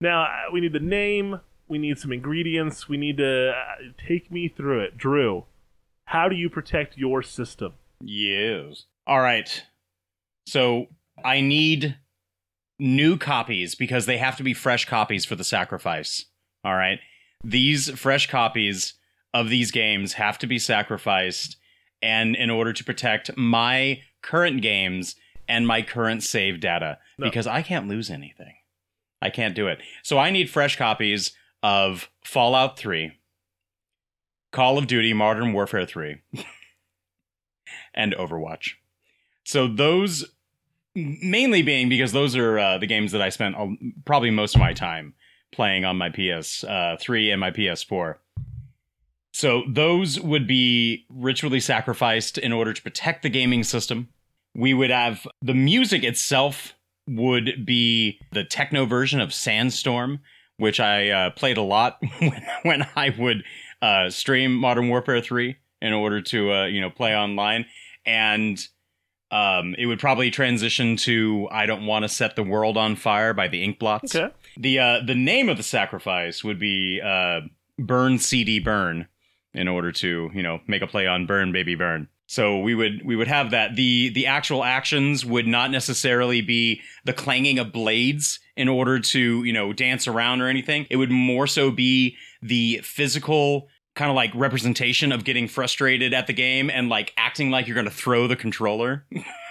[0.00, 4.30] Now, uh, we need the name, we need some ingredients, we need to uh, take
[4.30, 4.96] me through it.
[4.96, 5.44] Drew,
[6.06, 7.74] how do you protect your system?
[8.02, 8.84] Yes.
[9.06, 9.62] All right.
[10.46, 10.86] So
[11.24, 11.96] I need
[12.78, 16.24] new copies because they have to be fresh copies for the sacrifice.
[16.64, 16.98] All right.
[17.44, 18.94] These fresh copies
[19.34, 21.56] of these games have to be sacrificed
[22.02, 25.14] and in order to protect my current games
[25.46, 27.26] and my current save data No.
[27.26, 28.54] because I can't lose anything.
[29.22, 29.80] I can't do it.
[30.02, 33.12] So I need fresh copies of Fallout 3,
[34.52, 36.16] Call of Duty Modern Warfare 3,
[37.94, 38.72] and Overwatch.
[39.44, 40.24] So those
[40.94, 43.68] mainly being because those are uh, the games that I spent uh,
[44.04, 45.14] probably most of my time
[45.52, 48.16] playing on my PS3 and my PS4.
[49.32, 54.08] So those would be ritually sacrificed in order to protect the gaming system.
[54.54, 56.74] We would have the music itself
[57.10, 60.20] would be the techno version of Sandstorm,
[60.56, 63.44] which I uh, played a lot when, when I would
[63.82, 67.66] uh, stream Modern Warfare 3 in order to uh, you know play online,
[68.06, 68.58] and
[69.30, 73.34] um, it would probably transition to "I Don't Want to Set the World on Fire"
[73.34, 74.14] by the Inkblots.
[74.14, 74.34] Okay.
[74.56, 77.40] The uh, the name of the sacrifice would be uh,
[77.78, 79.08] "Burn CD Burn,"
[79.54, 83.04] in order to you know make a play on "Burn Baby Burn." So we would
[83.04, 83.74] we would have that.
[83.74, 89.42] the The actual actions would not necessarily be the clanging of blades in order to
[89.42, 90.86] you know dance around or anything.
[90.90, 93.66] It would more so be the physical
[93.96, 97.74] kind of like representation of getting frustrated at the game and like acting like you're
[97.74, 99.04] going to throw the controller.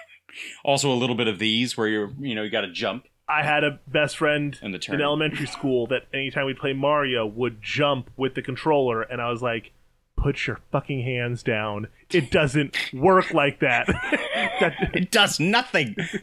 [0.64, 3.08] also, a little bit of these where you're you know you got to jump.
[3.28, 7.62] I had a best friend the in elementary school that anytime we play Mario would
[7.62, 9.74] jump with the controller, and I was like,
[10.22, 11.88] "Put your fucking hands down!
[12.12, 13.88] It doesn't work like that.
[14.60, 15.96] that It does nothing.
[15.98, 16.14] It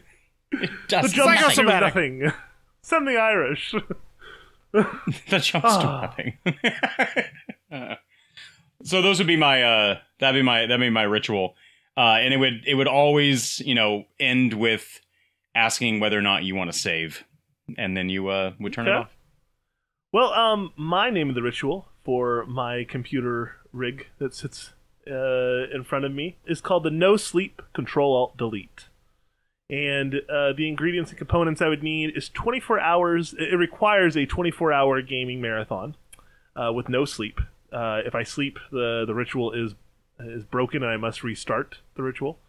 [0.51, 1.65] the does jump nothing.
[1.65, 1.71] do
[2.25, 2.31] nothing.
[2.81, 3.73] Something Irish.
[4.71, 5.81] the jump's Ah.
[5.81, 6.37] dropping.
[8.83, 11.55] so those would be my uh that'd be my that'd be my ritual.
[11.95, 14.99] Uh and it would it would always, you know, end with
[15.55, 17.23] asking whether or not you want to save.
[17.77, 19.09] And then you uh would turn it off.
[20.13, 24.71] Well, um, my name of the ritual for my computer rig that sits
[25.11, 28.85] uh, in front of me is called the No Sleep Control Alt Delete.
[29.69, 33.35] And uh, the ingredients and components I would need is 24 hours.
[33.37, 35.97] It requires a 24 hour gaming marathon
[36.55, 37.41] uh, with no sleep.
[37.73, 39.75] Uh, if I sleep, the the ritual is
[40.17, 42.39] is broken and I must restart the ritual.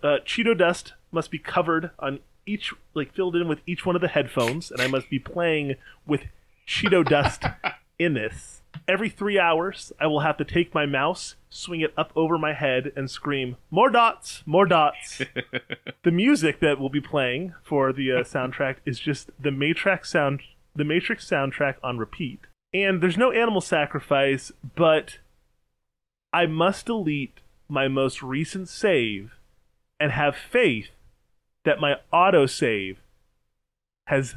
[0.00, 4.00] Uh, Cheeto dust must be covered on each, like filled in with each one of
[4.00, 5.74] the headphones, and I must be playing
[6.06, 6.20] with
[6.68, 7.42] Cheeto dust
[7.98, 8.62] in this.
[8.88, 12.52] Every three hours, I will have to take my mouse, swing it up over my
[12.52, 14.44] head, and scream, More dots!
[14.46, 15.22] More dots!
[16.04, 20.40] the music that will be playing for the uh, soundtrack is just the Matrix sound,
[20.74, 22.40] the Matrix soundtrack on repeat.
[22.72, 25.18] And there's no animal sacrifice, but
[26.32, 29.32] I must delete my most recent save
[29.98, 30.90] and have faith
[31.64, 32.98] that my autosave
[34.06, 34.36] has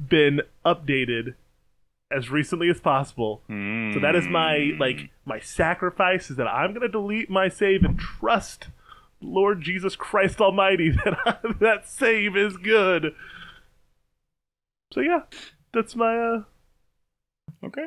[0.00, 1.34] been updated
[2.10, 3.42] as recently as possible.
[3.94, 7.82] So that is my like my sacrifice is that I'm going to delete my save
[7.82, 8.68] and trust
[9.20, 13.14] Lord Jesus Christ Almighty that that save is good.
[14.92, 15.22] So yeah,
[15.72, 16.42] that's my uh
[17.64, 17.86] Okay.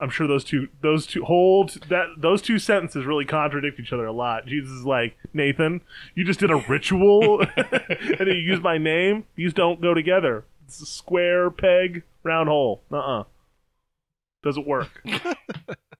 [0.00, 4.06] I'm sure those two those two hold that those two sentences really contradict each other
[4.06, 4.46] a lot.
[4.46, 5.80] Jesus is like, Nathan,
[6.14, 9.24] you just did a ritual and then you use my name.
[9.36, 10.44] These don't go together.
[10.66, 12.82] It's a square peg, round hole.
[12.90, 13.24] Uh-uh.
[14.44, 15.02] Doesn't work.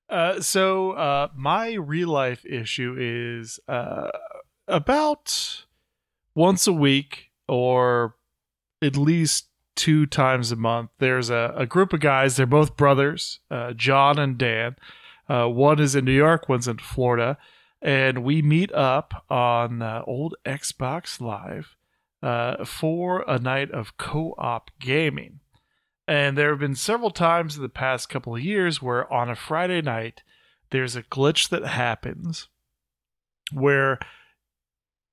[0.06, 4.10] Uh, so uh, my real life issue is uh,
[4.68, 5.64] about
[6.36, 8.14] once a week or
[8.80, 10.90] at least two times a month.
[10.98, 12.36] There's a, a group of guys.
[12.36, 14.76] They're both brothers, uh, John and Dan.
[15.28, 17.36] Uh, one is in New York, one's in Florida,
[17.82, 21.76] and we meet up on uh, old Xbox Live
[22.22, 25.40] uh, for a night of co-op gaming.
[26.06, 29.34] And there have been several times in the past couple of years where on a
[29.34, 30.22] Friday night,
[30.70, 32.48] there's a glitch that happens
[33.52, 33.98] where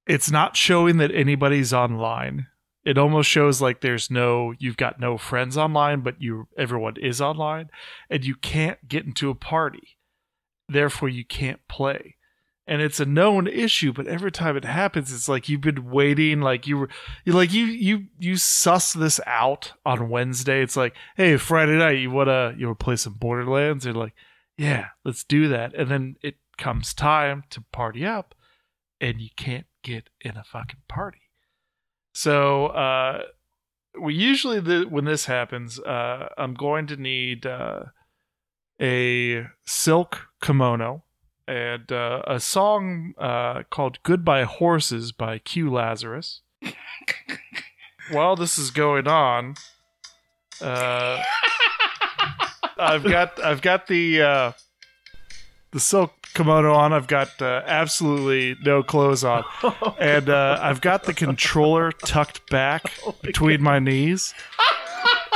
[0.06, 2.48] it's not showing that anybody's online.
[2.84, 7.22] It almost shows like there's no you've got no friends online, but you everyone is
[7.22, 7.70] online,
[8.10, 9.98] and you can't get into a party.
[10.68, 12.16] Therefore, you can't play
[12.72, 16.40] and it's a known issue but every time it happens it's like you've been waiting
[16.40, 16.90] like you were
[17.26, 20.64] you like you you you suss this out on wednesday.
[20.64, 23.86] It's like hey friday night you wanna you wanna play some borderlands?
[23.86, 24.14] And like
[24.58, 25.76] yeah let's do that.
[25.76, 28.34] And then it comes time to party up
[29.02, 31.30] and you can't get in a fucking party.
[32.14, 33.24] So uh
[34.02, 37.82] we usually the, when this happens uh i'm going to need uh
[38.82, 41.04] a silk kimono
[41.52, 46.40] and uh, a song uh, called Goodbye Horses by Q Lazarus.
[48.12, 49.56] While this is going on,
[50.62, 51.22] uh,
[52.78, 54.52] I've got I've got the uh,
[55.72, 56.94] the silk kimono on.
[56.94, 59.44] I've got uh, absolutely no clothes on,
[60.00, 62.84] and uh, I've got the controller tucked back
[63.22, 64.34] between my knees,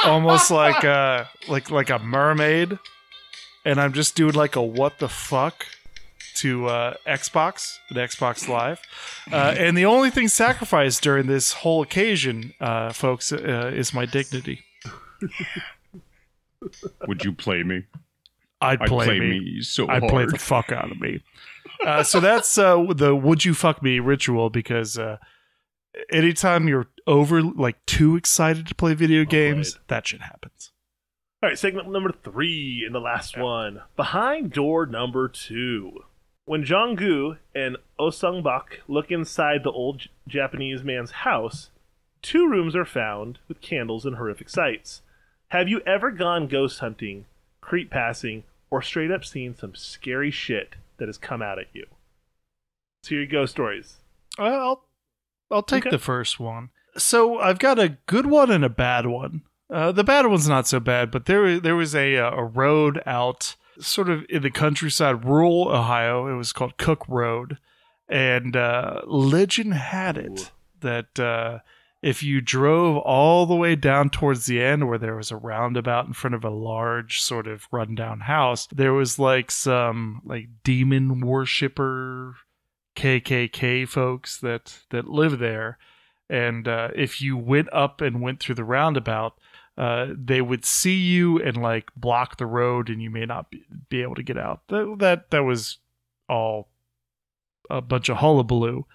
[0.06, 2.80] almost like a like like a mermaid.
[3.66, 5.66] And I'm just doing like a what the fuck
[6.36, 8.82] to uh, Xbox, the Xbox Live.
[9.32, 14.06] Uh, and the only thing sacrificed during this whole occasion, uh, folks, uh, is my
[14.06, 14.62] dignity.
[17.08, 17.84] Would you play me?
[18.62, 19.40] I'd I'd play, play me.
[19.40, 21.22] me so I'd play the fuck out of me.
[21.86, 25.18] Uh, so that's uh, the "Would you fuck me" ritual because uh,
[26.12, 30.72] anytime you're over like too excited to play video games, that shit happens.
[31.44, 33.82] All right, segment number three and the last one.
[33.96, 36.04] Behind door number two.
[36.46, 41.72] When Junggu and Osung-bak look inside the old J- Japanese man's house,
[42.22, 45.02] two rooms are found with candles and horrific sights.
[45.50, 47.26] Have you ever gone ghost hunting,
[47.62, 51.86] creep passing, or straight up seen some scary shit that has come out at you?
[53.04, 53.98] So here you go, stories.
[54.38, 54.84] Uh, I'll
[55.52, 55.92] I'll take Okay.
[55.92, 56.70] the first one.
[56.98, 59.42] So I've got a good one and a bad one.
[59.70, 63.02] Uh, the bad one's not so bad, but there there was a uh, a road
[63.06, 66.28] out sort of in the countryside, rural Ohio.
[66.28, 67.58] It was called Cook Road,
[68.08, 70.52] and uh, legend had it
[70.82, 71.60] that uh,
[72.02, 76.06] if you drove all the way down towards the end, where there was a roundabout
[76.06, 81.22] in front of a large sort of rundown house, there was like some like demon
[81.22, 82.36] worshiper
[82.96, 85.78] KKK folks that that live there,
[86.30, 89.38] and uh, if you went up and went through the roundabout,
[89.78, 93.64] uh, they would see you and like block the road, and you may not be,
[93.90, 94.62] be able to get out.
[94.70, 95.80] That that that was
[96.30, 96.70] all
[97.70, 98.86] a bunch of hullabaloo.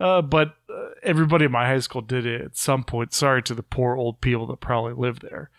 [0.00, 3.12] Uh, but uh, everybody in my high school did it at some point.
[3.12, 5.50] Sorry to the poor old people that probably live there.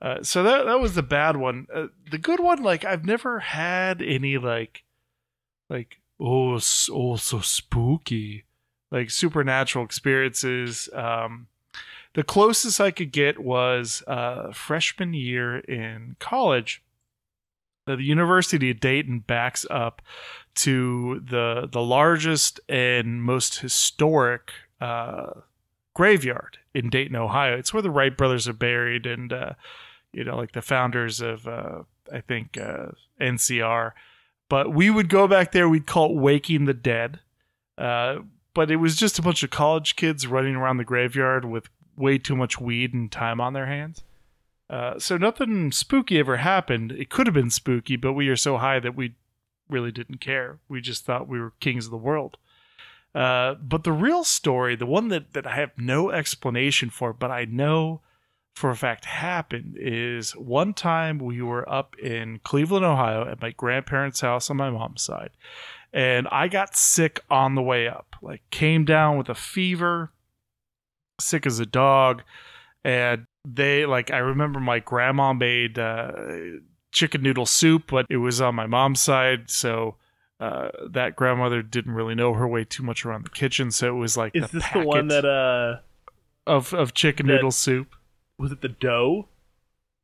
[0.00, 1.66] Uh, so that that was the bad one.
[1.72, 4.84] Uh, the good one, like I've never had any like,
[5.70, 6.58] like oh
[6.90, 8.44] oh so spooky,
[8.90, 10.88] like supernatural experiences.
[10.92, 11.46] Um,
[12.14, 16.82] the closest I could get was uh, freshman year in college.
[17.86, 20.02] the University of Dayton backs up
[20.56, 25.30] to the the largest and most historic uh,
[25.94, 27.56] graveyard in Dayton, Ohio.
[27.56, 29.52] It's where the Wright brothers are buried, and uh,
[30.12, 31.82] you know, like the founders of uh,
[32.12, 32.88] I think uh,
[33.20, 33.92] NCR.
[34.48, 35.68] But we would go back there.
[35.68, 37.20] We'd call it Waking the Dead.
[37.76, 38.20] Uh,
[38.54, 41.68] but it was just a bunch of college kids running around the graveyard with
[41.98, 44.02] way too much weed and time on their hands.
[44.70, 46.92] Uh, so nothing spooky ever happened.
[46.92, 49.14] It could have been spooky, but we are so high that we
[49.68, 50.58] really didn't care.
[50.68, 52.36] We just thought we were kings of the world.
[53.14, 57.30] Uh, but the real story, the one that, that I have no explanation for, but
[57.30, 58.02] I know
[58.54, 63.52] for a fact happened, is one time we were up in Cleveland, Ohio, at my
[63.52, 65.30] grandparents' house on my mom's side,
[65.92, 68.16] and I got sick on the way up.
[68.20, 70.12] Like, came down with a fever,
[71.20, 72.22] sick as a dog,
[72.84, 76.12] and they like I remember my grandma made uh,
[76.92, 79.96] chicken noodle soup, but it was on my mom's side, so
[80.40, 83.98] uh, that grandmother didn't really know her way too much around the kitchen, so it
[83.98, 85.80] was like Is this the one that uh
[86.46, 87.94] of of chicken that- noodle soup.
[88.38, 89.28] was it the dough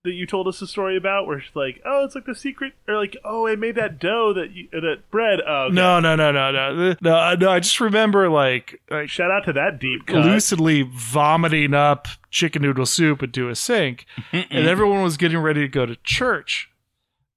[0.05, 2.75] that you told us a story about where she's like, oh, it's like the secret,
[2.87, 5.41] or like, oh, I made that dough that you, uh, that bread.
[5.47, 5.75] Oh, okay.
[5.75, 7.49] No, no, no, no, no, no, no.
[7.49, 10.25] I just remember like like Shout out to that deep cut.
[10.25, 15.69] lucidly vomiting up chicken noodle soup into a sink, and everyone was getting ready to
[15.69, 16.71] go to church.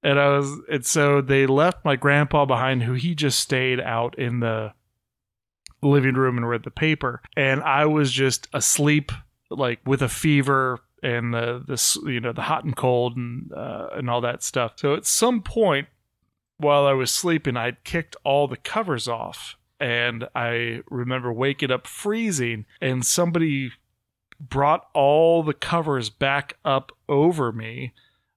[0.02, 4.16] And I was, and so they left my grandpa behind, who he just stayed out
[4.18, 4.74] in the
[5.82, 7.22] living room and read the paper.
[7.36, 9.10] And I was just asleep,
[9.50, 13.88] like with a fever and the this, you know, the hot and cold and uh,
[13.94, 14.72] and all that stuff.
[14.76, 15.88] So at some point
[16.58, 19.56] while I was sleeping, I'd kicked all the covers off.
[19.80, 23.70] And I remember waking up freezing, and somebody
[24.40, 27.92] brought all the covers back up over me,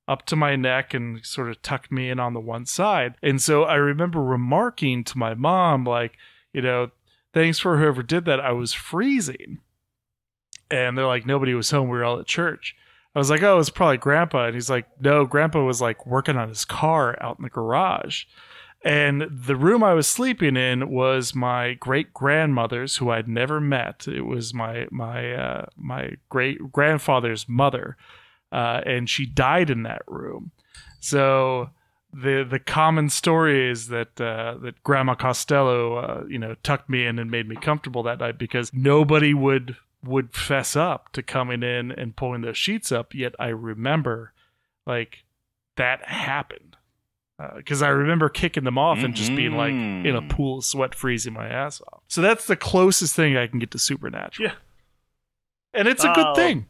[0.07, 3.15] up to my neck, and sort of tucked me in on the one side.
[3.23, 6.15] And so I remember remarking to my mom, like,
[6.53, 6.91] you know,
[7.33, 8.39] thanks for whoever did that.
[8.39, 9.61] I was freezing.
[10.71, 11.89] And they're like, nobody was home.
[11.89, 12.75] We were all at church.
[13.13, 14.45] I was like, oh, it's probably grandpa.
[14.45, 18.23] And he's like, no, grandpa was like working on his car out in the garage.
[18.83, 24.07] And the room I was sleeping in was my great grandmother's, who I'd never met.
[24.07, 27.95] It was my my uh, my great grandfather's mother,
[28.51, 30.51] uh, and she died in that room.
[30.99, 31.69] So
[32.11, 37.05] the the common story is that uh, that Grandma Costello, uh, you know, tucked me
[37.05, 41.63] in and made me comfortable that night because nobody would would fess up to coming
[41.63, 43.13] in and pulling those sheets up.
[43.13, 44.33] Yet I remember,
[44.85, 45.23] like,
[45.77, 46.75] that happened
[47.55, 50.93] because I remember kicking them off and just being like in a pool of sweat,
[50.93, 52.01] freezing my ass off.
[52.07, 54.49] So that's the closest thing I can get to supernatural.
[54.49, 54.55] Yeah.
[55.73, 56.67] and it's a good Oh, thing.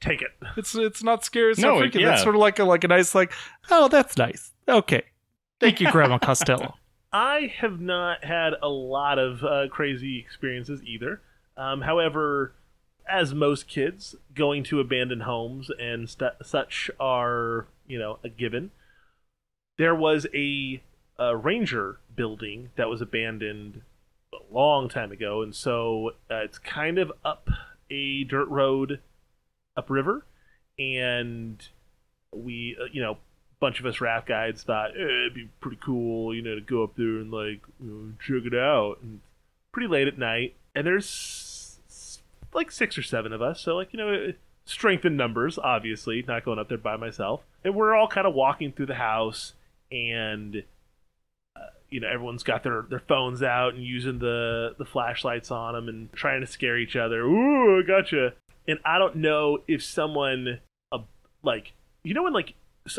[0.00, 0.30] Take it.
[0.56, 1.50] It's it's not scary.
[1.52, 2.00] It's No, not it- freaking.
[2.02, 2.10] yeah.
[2.10, 3.32] That's sort of like a like a nice like.
[3.70, 4.52] Oh, that's nice.
[4.68, 5.02] Okay,
[5.60, 6.74] thank you, Grandma Costello.
[7.12, 11.22] I have not had a lot of uh, crazy experiences either.
[11.56, 12.54] Um, however,
[13.08, 18.70] as most kids, going to abandoned homes and stu such are, you know, a given.
[19.78, 20.82] There was a,
[21.18, 23.82] a ranger building that was abandoned
[24.32, 27.48] a long time ago, and so uh, it's kind of up
[27.90, 29.00] a dirt road
[29.76, 30.24] upriver,
[30.78, 31.66] and
[32.32, 33.18] we, uh, you know,
[33.60, 36.84] bunch of us raft guides thought eh, it'd be pretty cool, you know, to go
[36.84, 38.98] up there and like you know, check it out.
[39.02, 39.20] And
[39.72, 41.08] pretty late at night, and there's
[42.54, 44.32] like six or seven of us, so like you know,
[44.64, 47.42] strength in numbers, obviously, not going up there by myself.
[47.62, 49.54] And we're all kind of walking through the house,
[49.90, 50.64] and
[51.56, 55.74] uh, you know, everyone's got their their phones out and using the the flashlights on
[55.74, 57.22] them and trying to scare each other.
[57.22, 58.34] Ooh, I gotcha.
[58.66, 60.98] And I don't know if someone, uh,
[61.42, 62.54] like, you know, when like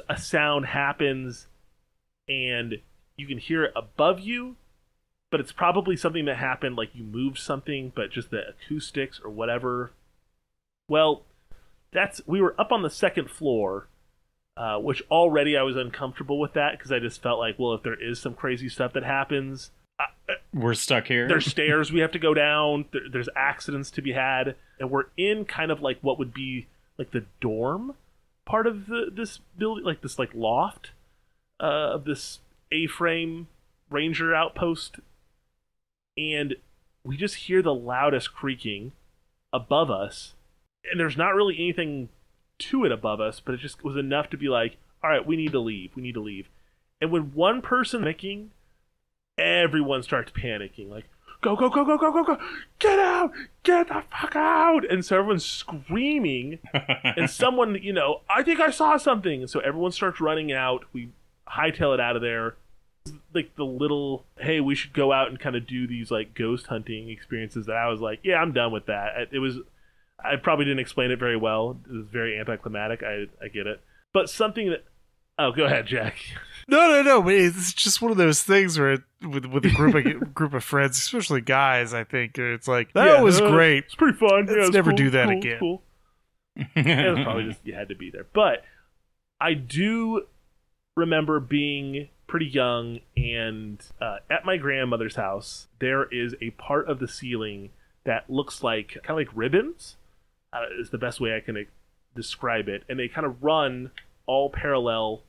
[0.07, 1.47] a sound happens
[2.27, 2.75] and
[3.17, 4.57] you can hear it above you,
[5.31, 9.29] but it's probably something that happened, like you moved something, but just the acoustics or
[9.29, 9.91] whatever.
[10.87, 11.23] Well,
[11.91, 13.87] that's we were up on the second floor,
[14.57, 17.83] uh, which already I was uncomfortable with that because I just felt like, well, if
[17.83, 19.71] there is some crazy stuff that happens,
[20.53, 21.27] We're stuck here.
[21.27, 22.85] there's stairs we have to go down.
[22.91, 26.67] There, there's accidents to be had, and we're in kind of like what would be
[26.97, 27.95] like the dorm
[28.45, 30.91] part of the, this building, like this like loft
[31.59, 32.39] uh, of this
[32.71, 33.47] A-frame
[33.89, 34.99] ranger outpost,
[36.17, 36.55] and
[37.03, 38.93] we just hear the loudest creaking
[39.53, 40.33] above us,
[40.89, 42.09] and there's not really anything
[42.57, 45.35] to it above us, but it just was enough to be like, all right, we
[45.35, 45.91] need to leave.
[45.95, 46.49] We need to leave.
[47.01, 48.51] And when one person making
[49.37, 51.03] everyone starts panicking like
[51.41, 52.37] go go go go go go go.
[52.79, 53.31] Get out.
[53.63, 54.89] Get the fuck out.
[54.89, 56.59] And so everyone's screaming.
[57.17, 59.41] And someone you know i think i saw something.
[59.41, 60.85] And so everyone starts running out.
[60.93, 61.09] We
[61.47, 62.55] hightail it out of there.
[63.35, 66.67] Like the little, hey, we should go out and kind of do these like ghost
[66.67, 69.27] hunting experiences that I was like, yeah, I'm done with that.
[69.31, 69.57] It was,
[70.23, 71.77] I probably didn't explain it very well.
[71.85, 73.03] It was very anticlimactic.
[73.03, 73.81] I I get it,
[74.13, 74.85] but something that,
[75.37, 76.15] oh, go ahead, Jack.
[76.67, 77.29] No, no, no.
[77.29, 80.63] It's just one of those things where, it, with with a group of group of
[80.63, 83.83] friends, especially guys, I think it's like that Yeah, was uh, great.
[83.83, 84.47] It's pretty fun.
[84.47, 85.59] Let's yeah, never cool, do that cool, again.
[85.59, 85.83] Cool.
[86.75, 88.25] it was probably just you had to be there.
[88.33, 88.63] But
[89.39, 90.23] I do
[90.97, 96.99] remember being pretty young and uh, at my grandmother's house there is a part of
[96.99, 97.69] the ceiling
[98.03, 99.95] that looks like kind of like ribbons
[100.53, 101.65] uh, is the best way i can
[102.15, 103.91] describe it and they kind of run
[104.25, 105.21] all parallel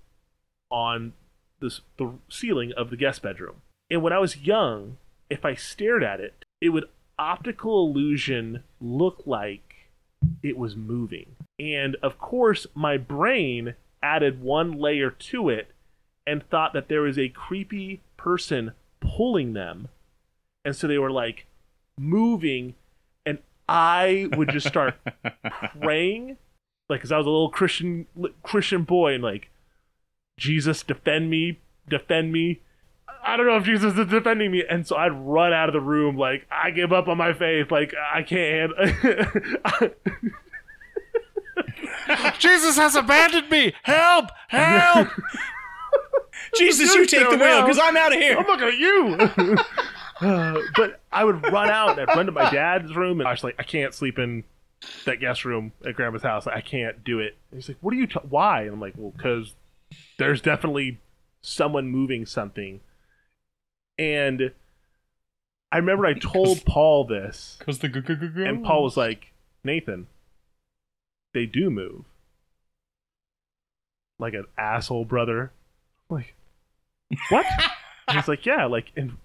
[0.70, 1.12] on
[1.60, 3.56] this, the ceiling of the guest bedroom
[3.90, 4.96] and when i was young
[5.28, 6.84] if i stared at it it would
[7.18, 9.66] optical illusion look like
[10.42, 11.36] it was moving.
[11.58, 15.68] And of course, my brain added one layer to it
[16.26, 19.88] and thought that there was a creepy person pulling them.
[20.64, 21.46] And so they were like
[21.98, 22.74] moving,
[23.24, 23.38] and
[23.68, 24.94] I would just start
[25.80, 26.36] praying,
[26.88, 28.06] like, because I was a little Christian
[28.42, 29.50] Christian boy, and like,
[30.38, 31.58] Jesus, defend me,
[31.88, 32.60] defend me.
[33.24, 35.80] I don't know if Jesus is defending me, and so I'd run out of the
[35.80, 38.72] room like I give up on my faith, like I can't.
[42.38, 43.72] Jesus has abandoned me.
[43.82, 44.30] Help!
[44.48, 45.08] Help!
[46.56, 48.38] Jesus, you take the wheel because I'm out of here.
[48.38, 49.56] I'm looking at you.
[50.18, 53.32] Uh, but I would run out and I'd run to my dad's room, and I
[53.32, 54.44] was like, I can't sleep in
[55.04, 56.46] that guest room at Grandma's house.
[56.46, 57.36] I can't do it.
[57.50, 58.06] And he's like, What are you?
[58.06, 58.62] T- why?
[58.62, 59.54] And I'm like, Well, because
[60.18, 61.00] there's definitely
[61.42, 62.80] someone moving something.
[63.98, 64.52] And
[65.72, 69.32] I remember I told Paul this, Because the and Paul was like,
[69.64, 70.06] Nathan,
[71.34, 72.04] they do move.
[74.18, 75.52] Like an asshole brother.
[76.10, 76.34] I'm like,
[77.30, 77.46] what?
[78.08, 79.16] and he's like, yeah, like, and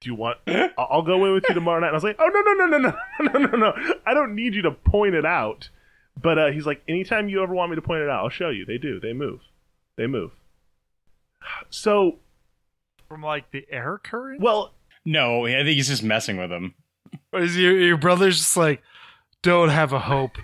[0.00, 0.38] do you want?
[0.46, 1.88] I- I'll go in with you tomorrow night.
[1.88, 2.96] And I was like, oh no no no no
[3.32, 3.94] no no no no!
[4.06, 5.68] I don't need you to point it out.
[6.20, 8.48] But uh, he's like, anytime you ever want me to point it out, I'll show
[8.50, 8.64] you.
[8.64, 9.00] They do.
[9.00, 9.40] They move.
[9.96, 10.30] They move.
[11.70, 12.18] So,
[13.08, 14.40] From like the air current?
[14.40, 14.72] well,
[15.04, 16.74] No, I think he's just messing with him.
[17.32, 18.80] Is your, your brother's just like,
[19.44, 20.38] don't have a hope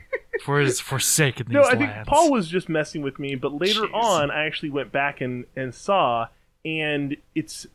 [0.44, 2.09] for his forsaken these no, I think lands.
[2.09, 3.35] Paul was just messing with me.
[3.35, 3.94] But later Jeez.
[3.94, 6.28] on, I actually went back and and saw,
[6.64, 7.66] and it's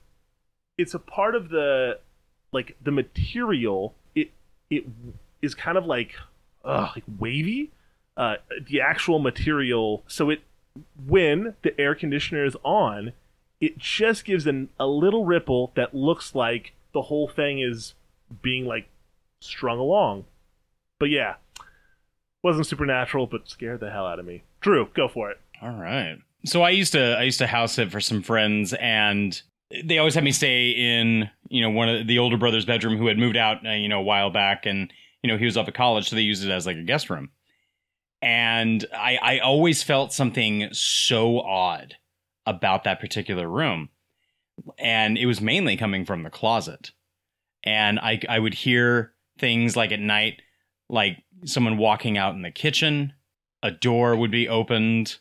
[0.77, 1.99] it's a part of the
[2.53, 3.95] like the material.
[4.15, 4.31] It
[4.69, 4.85] it
[5.41, 6.15] is kind of like
[6.64, 7.72] uh, like wavy.
[8.18, 8.35] Uh,
[8.69, 10.03] the actual material.
[10.07, 10.39] So it
[11.06, 13.11] when the air conditioner is on,
[13.60, 17.93] it just gives an, a little ripple that looks like the whole thing is
[18.41, 18.88] being like
[19.41, 20.26] strung along.
[21.06, 21.36] But yeah,
[22.41, 24.41] wasn't supernatural, but scared the hell out of me.
[24.60, 25.40] Drew, go for it.
[25.61, 26.18] All right.
[26.45, 29.40] So I used to I used to house sit for some friends, and
[29.84, 33.06] they always had me stay in you know one of the older brother's bedroom who
[33.06, 34.91] had moved out uh, you know a while back, and
[35.22, 37.11] you know he was off at college, so they used it as like a guest
[37.11, 37.30] room.
[38.23, 41.98] And I I always felt something so odd
[42.48, 43.90] about that particular room,
[44.80, 46.94] and it was mainly coming from the closet.
[47.64, 50.41] And I I would hear things like at night,
[50.89, 53.13] like someone walking out in the kitchen,
[53.63, 55.17] a door would be opened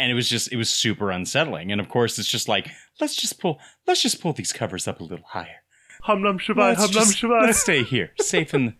[0.00, 2.68] and it was just it was super unsettling and of course it's just like
[3.00, 5.62] let's just pull let's just pull these covers up a little higher
[6.02, 7.42] Hum num shabai, hum num shabai.
[7.42, 8.74] let's stay here safe in the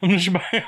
[0.00, 0.64] Hum num shabai.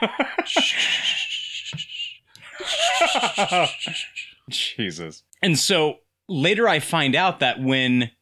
[4.48, 5.98] jesus and so
[6.28, 8.12] later i find out that when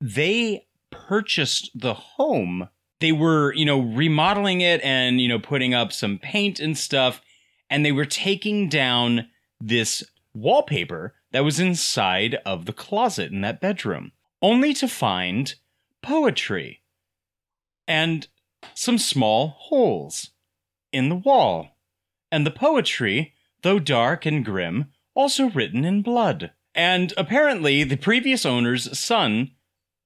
[0.00, 2.68] they purchased the home
[3.00, 7.20] they were you know remodeling it and you know putting up some paint and stuff
[7.70, 9.28] and they were taking down
[9.60, 10.04] this
[10.34, 14.12] wallpaper that was inside of the closet in that bedroom,
[14.42, 15.54] only to find
[16.02, 16.82] poetry
[17.88, 18.28] and
[18.74, 20.30] some small holes
[20.92, 21.76] in the wall.
[22.30, 26.52] And the poetry, though dark and grim, also written in blood.
[26.74, 29.52] And apparently, the previous owner's son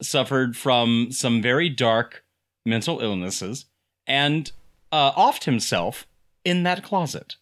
[0.03, 2.25] suffered from some very dark
[2.69, 3.67] mental illnesses
[4.07, 4.53] and
[4.93, 6.07] uh, offed himself
[6.45, 7.37] in that closet.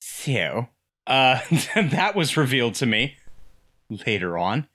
[0.00, 0.68] So,
[1.06, 1.40] uh,
[1.74, 3.16] that was revealed to me
[4.06, 4.68] later on.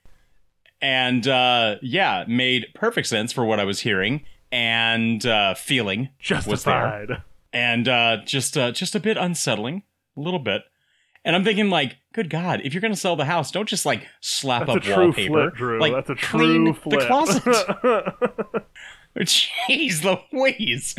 [0.80, 6.00] And uh, yeah, made perfect sense for what I was hearing and uh, feeling.
[6.00, 6.08] Was
[6.64, 6.74] there.
[6.74, 7.22] Justified.
[7.52, 9.84] And uh, just uh, just a bit unsettling,
[10.16, 10.62] a little bit.
[11.24, 14.06] And I'm thinking, like, good God, if you're gonna sell the house, don't just like
[14.20, 15.52] slap That's up wallpaper.
[15.56, 15.80] flip.
[15.80, 17.00] Like, That's a clean true flip.
[17.00, 18.66] the closet.
[19.18, 20.94] Jeez Louise.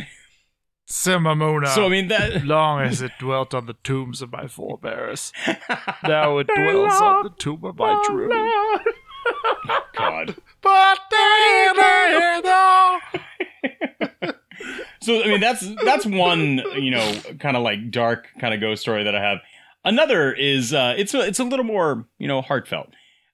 [0.88, 1.68] Simamuna.
[1.68, 5.32] So I mean that long as it dwelt on the tombs of my forebears,
[6.04, 8.28] now it dwells on the tomb of my true.
[9.96, 10.36] God.
[10.62, 10.98] But
[12.42, 12.98] though.
[15.00, 18.82] So I mean that's that's one you know kind of like dark kind of ghost
[18.82, 19.38] story that I have.
[19.84, 22.90] Another is uh, it's a, it's a little more you know heartfelt.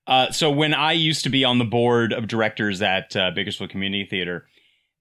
[0.07, 3.71] Uh, so when I used to be on the board of directors at uh, Bakersfield
[3.71, 4.47] Community Theater,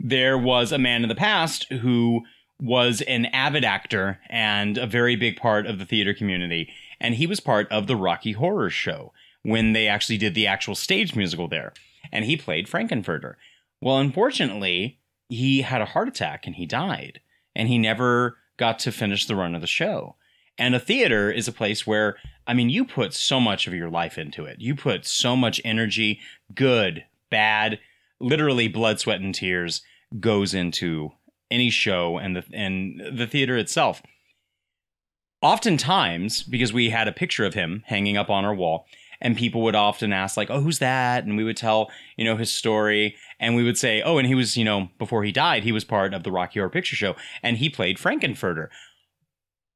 [0.04, 2.22] there was a man in the past who
[2.60, 6.70] was an avid actor and a very big part of the theater community,
[7.00, 9.14] and he was part of the Rocky Horror Show
[9.44, 11.74] when they actually did the actual stage musical there,
[12.12, 13.36] and he played Frank-N-Furter.
[13.80, 15.00] Well, unfortunately,
[15.30, 17.22] he had a heart attack and he died,
[17.56, 20.16] and he never got to finish the run of the show.
[20.58, 23.90] And a theater is a place where, I mean, you put so much of your
[23.90, 24.60] life into it.
[24.60, 26.20] You put so much energy,
[26.54, 27.80] good, bad,
[28.20, 29.82] literally blood, sweat, and tears
[30.20, 31.12] goes into
[31.50, 34.02] any show and the and the theater itself.
[35.42, 38.86] Oftentimes, because we had a picture of him hanging up on our wall,
[39.20, 42.38] and people would often ask like, "Oh, who's that?" and we would tell, you know,
[42.38, 45.64] his story, and we would say, "Oh, and he was, you know, before he died,
[45.64, 48.70] he was part of the Rocky Horror Picture Show, and he played Frank-N-Furter."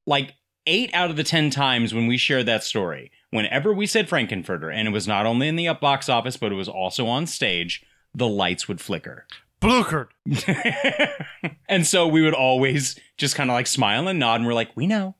[0.06, 0.34] Like
[0.66, 4.72] eight out of the ten times when we shared that story, whenever we said Frank-N-Furter,
[4.72, 7.26] and it was not only in the up box office, but it was also on
[7.26, 7.84] stage,
[8.14, 9.26] the lights would flicker.
[9.60, 10.08] Bluchard.
[11.68, 14.70] and so we would always just kind of like smile and nod, and we're like,
[14.76, 15.16] "We know,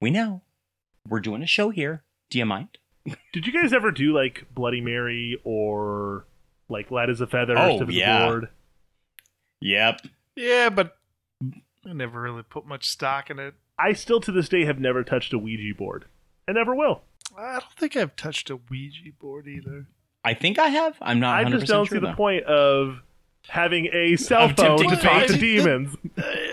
[0.00, 0.42] we know,
[1.08, 2.02] we're doing a show here.
[2.30, 2.78] Do you mind?"
[3.32, 6.24] Did you guys ever do like Bloody Mary or
[6.68, 8.26] like Light as a Feather Oh, or Stiff yeah.
[8.26, 8.48] Board?
[9.60, 10.00] Yep.
[10.36, 10.96] Yeah, but
[11.84, 13.54] I never really put much stock in it.
[13.78, 16.04] I still to this day have never touched a Ouija board.
[16.48, 17.02] I never will.
[17.36, 19.86] I don't think I've touched a Ouija board either.
[20.24, 20.96] I think I have.
[21.00, 21.38] I'm not.
[21.38, 23.02] I 100% just don't sure, see the point of
[23.48, 25.96] having a cell Of phone tempting to talk to demons.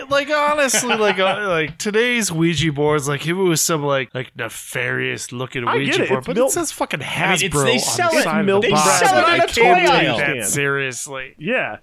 [0.08, 4.34] Like honestly, like uh, like today's Ouija boards, like if it was some like like
[4.36, 7.64] nefarious looking I Ouija it, board, it's but milk- it says fucking mean, Hasbro it's-
[7.64, 8.98] they on sell the it- side milk of the they box.
[8.98, 10.16] sell it I in a can't toy aisle.
[10.18, 11.34] that seriously.
[11.38, 11.76] Yeah,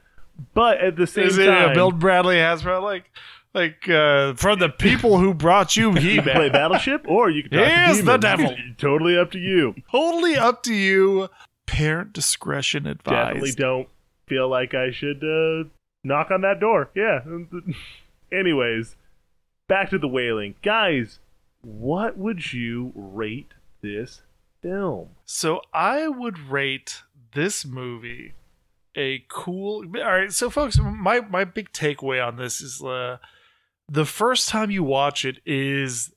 [0.53, 3.09] but at the same Is it time, a Bill Bradley Hasbro like
[3.53, 7.51] like uh, from the people who brought you you can play Battleship, or you can
[7.59, 8.55] talk Here's to the devil.
[8.77, 9.73] totally up to you.
[9.91, 11.29] totally up to you.
[11.65, 13.25] Parent discretion advised.
[13.35, 13.87] Definitely don't
[14.27, 15.69] feel like I should uh,
[16.03, 16.89] knock on that door.
[16.95, 17.19] Yeah.
[18.31, 18.95] Anyways,
[19.67, 21.19] back to the wailing, guys.
[21.61, 24.21] What would you rate this
[24.61, 25.09] film?
[25.25, 27.01] So I would rate
[27.33, 28.33] this movie
[28.97, 29.85] a cool.
[29.97, 33.17] All right, so folks, my my big takeaway on this is uh,
[33.87, 36.11] the first time you watch it is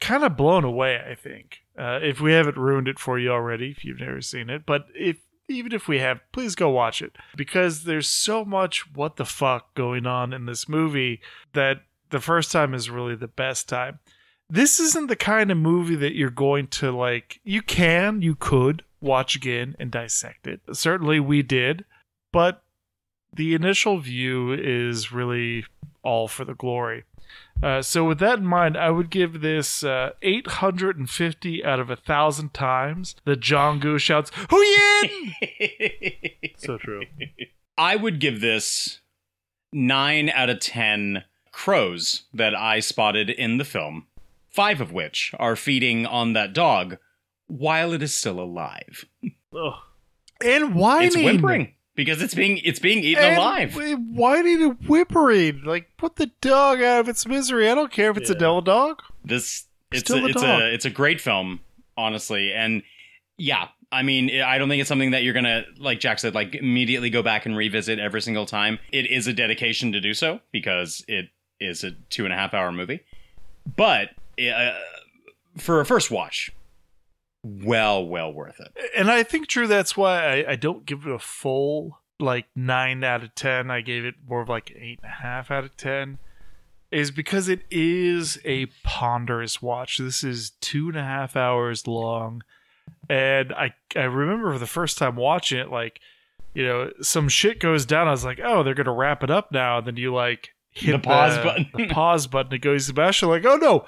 [0.00, 0.98] kind of blown away.
[0.98, 4.48] I think uh, if we haven't ruined it for you already, if you've never seen
[4.48, 5.18] it, but if
[5.50, 7.16] even if we have, please go watch it.
[7.36, 11.20] Because there's so much what the fuck going on in this movie
[11.52, 13.98] that the first time is really the best time.
[14.48, 18.82] This isn't the kind of movie that you're going to like you can you could
[19.00, 20.60] watch again and dissect it.
[20.72, 21.84] Certainly we did
[22.32, 22.62] but
[23.34, 25.64] the initial view is really
[26.02, 27.04] all for the glory
[27.62, 31.96] uh, so with that in mind i would give this uh, 850 out of a
[31.96, 35.34] thousand times the Junggu shouts Hyo-jin!
[36.58, 37.02] So true.
[37.78, 39.00] I would give this
[39.72, 44.06] nine out of ten crows that I spotted in the film,
[44.50, 46.98] five of which are feeding on that dog
[47.46, 49.06] while it is still alive.
[49.56, 49.74] Ugh.
[50.44, 51.72] and whining It's whimpering
[52.04, 53.72] because it's being it's being eaten And alive.
[53.74, 55.62] w- Whining and whimpering.
[55.64, 57.68] Like, put the dog out of its misery.
[57.70, 58.38] I don't care if it's a Yeah.
[58.40, 59.02] devil dog.
[59.24, 60.60] This it's Still a, a it's dog.
[60.62, 61.60] a it's a great film,
[61.96, 62.82] honestly, and
[63.38, 66.54] yeah, I mean, I don't think it's something that you're gonna like Jack said, like
[66.54, 68.78] immediately go back and revisit every single time.
[68.92, 71.26] It is a dedication to do so because it
[71.58, 73.00] is a two and a half hour movie,
[73.76, 74.10] but
[74.40, 74.72] uh,
[75.58, 76.50] for a first watch,
[77.42, 78.72] well, well worth it.
[78.96, 83.02] And I think, Drew, that's why I, I don't give it a full, like, 9
[83.04, 83.70] out of 10.
[83.70, 86.18] I gave it more of like 8.5 out of 10.
[86.90, 89.98] Is because it is a ponderous watch.
[89.98, 92.42] This is two and a half hours long.
[93.08, 96.00] And I, I remember for the first time watching it, like,
[96.52, 98.08] you know, some shit goes down.
[98.08, 99.78] I was like, oh, they're going to wrap it up now.
[99.78, 101.70] And then you, like, hit The pause button.
[101.74, 102.52] the pause button.
[102.52, 103.84] It goes to Sebastian, like, oh, no,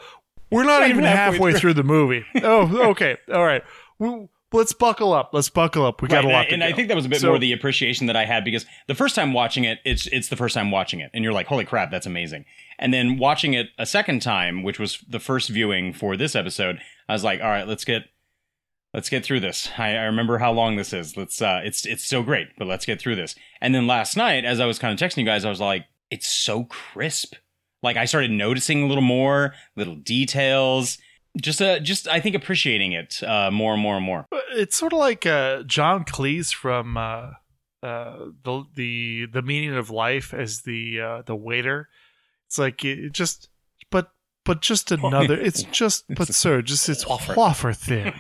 [0.52, 1.60] we're not, Not even halfway halfway through.
[1.60, 2.24] through the movie.
[2.42, 3.16] oh, okay.
[3.32, 3.62] All right.
[4.54, 5.30] Let's buckle up.
[5.32, 6.02] Let's buckle up.
[6.02, 6.64] We got Right, a lot and, to and.
[6.64, 8.94] I think that was a bit So- more the appreciation that I had because the
[8.94, 11.64] first time watching it, it's it's the first time watching it, and you're like, "Holy
[11.64, 12.44] crap, that's amazing!"
[12.78, 16.80] And then watching it a second time, which was the first viewing for this episode,
[17.08, 18.02] I was like, "All right, let's get
[18.92, 21.16] let's get through this." I, I remember how long this is.
[21.16, 23.34] Let's uh, it's it's still great, but let's get through this.
[23.62, 25.86] And then last night, as I was kind of texting you guys, I was like,
[26.10, 27.36] "It's so crisp."
[27.82, 30.98] Like I started noticing a little more little details.
[31.40, 34.26] Just uh just I think appreciating it uh more and more and more.
[34.54, 37.30] It's sort of like uh, John Cleese from uh,
[37.82, 41.88] uh, the the the meaning of life as the uh, the waiter.
[42.48, 43.48] It's like it, just,
[43.90, 44.10] but
[44.44, 45.40] but just another.
[45.40, 47.34] It's just, but sir, just it's Wafer.
[47.34, 48.12] wafer thin.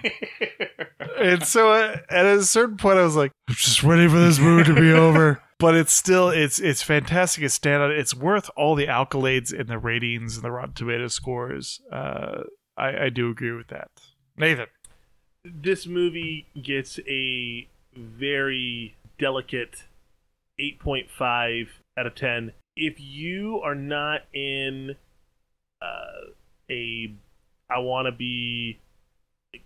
[1.20, 4.38] and so uh, at a certain point, I was like, I'm just ready for this
[4.38, 5.42] movie to be over.
[5.62, 7.44] But it's still it's it's fantastic.
[7.44, 7.96] It's standout.
[7.96, 11.80] It's worth all the accolades and the ratings and the Rotten Tomato scores.
[11.90, 12.42] Uh,
[12.76, 13.92] I, I do agree with that.
[14.36, 14.66] Nathan,
[15.44, 19.84] this movie gets a very delicate
[20.58, 24.96] 8.5 out of 10 if you are not in
[25.80, 26.30] uh,
[26.70, 27.12] a
[27.70, 28.78] i want to be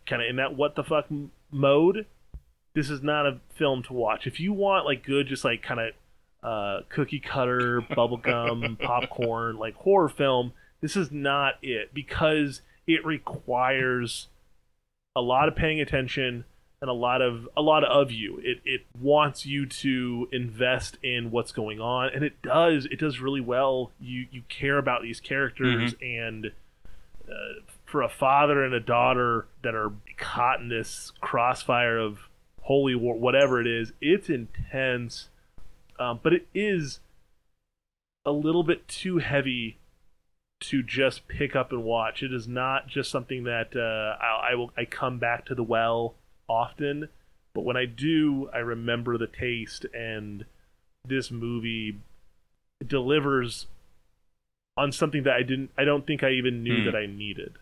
[0.06, 1.06] kind of in that what the fuck
[1.52, 2.06] mode
[2.76, 5.80] this is not a film to watch if you want like good just like kind
[5.80, 5.92] of
[6.42, 14.28] uh, cookie cutter bubblegum popcorn like horror film this is not it because it requires
[15.16, 16.44] a lot of paying attention
[16.80, 18.38] and a lot of a lot of you.
[18.42, 22.86] It it wants you to invest in what's going on, and it does.
[22.86, 23.92] It does really well.
[23.98, 26.52] You you care about these characters, and
[27.28, 32.25] uh, for a father and a daughter that are caught in this crossfire of
[32.66, 35.28] holy war, whatever it is, it's intense.
[35.98, 37.00] Um, but it is
[38.24, 39.78] a little bit too heavy
[40.58, 42.22] to just pick up and watch.
[42.22, 45.62] It is not just something that uh, I, I will I come back to the
[45.62, 46.14] well
[46.48, 47.08] often,
[47.54, 50.44] but when I do, I remember the taste, and
[51.04, 52.00] this movie
[52.84, 53.66] delivers
[54.76, 56.84] on something that I didn't I don't think I even knew Hmm.
[56.86, 57.54] that I needed.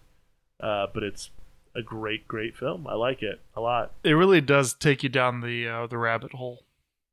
[0.60, 1.30] Uh, but it's
[1.76, 2.86] a great, great film.
[2.86, 3.92] I like it a lot.
[4.04, 6.62] it really does take you down the uh, the rabbit hole.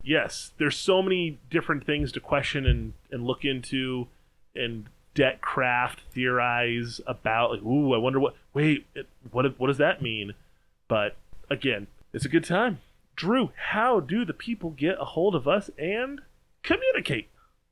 [0.04, 4.08] yes, there's so many different things to question and, and look into
[4.56, 9.78] and debt craft theorize about like ooh I wonder what wait it, what what does
[9.78, 10.34] that mean
[10.88, 11.18] but
[11.50, 12.80] again it's a good time
[13.18, 16.22] Drew how do the people get a hold of us and
[16.64, 17.28] communicate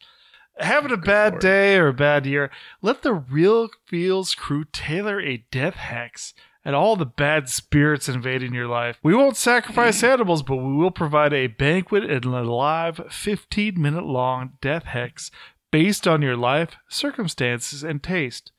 [0.59, 1.41] Having a bad Lord.
[1.41, 2.49] day or a bad year,
[2.81, 6.33] let the Real Feels crew tailor a death hex
[6.65, 8.99] at all the bad spirits invading your life.
[9.01, 14.03] We won't sacrifice animals, but we will provide a banquet and a live 15 minute
[14.03, 15.31] long death hex
[15.71, 18.51] based on your life, circumstances, and taste.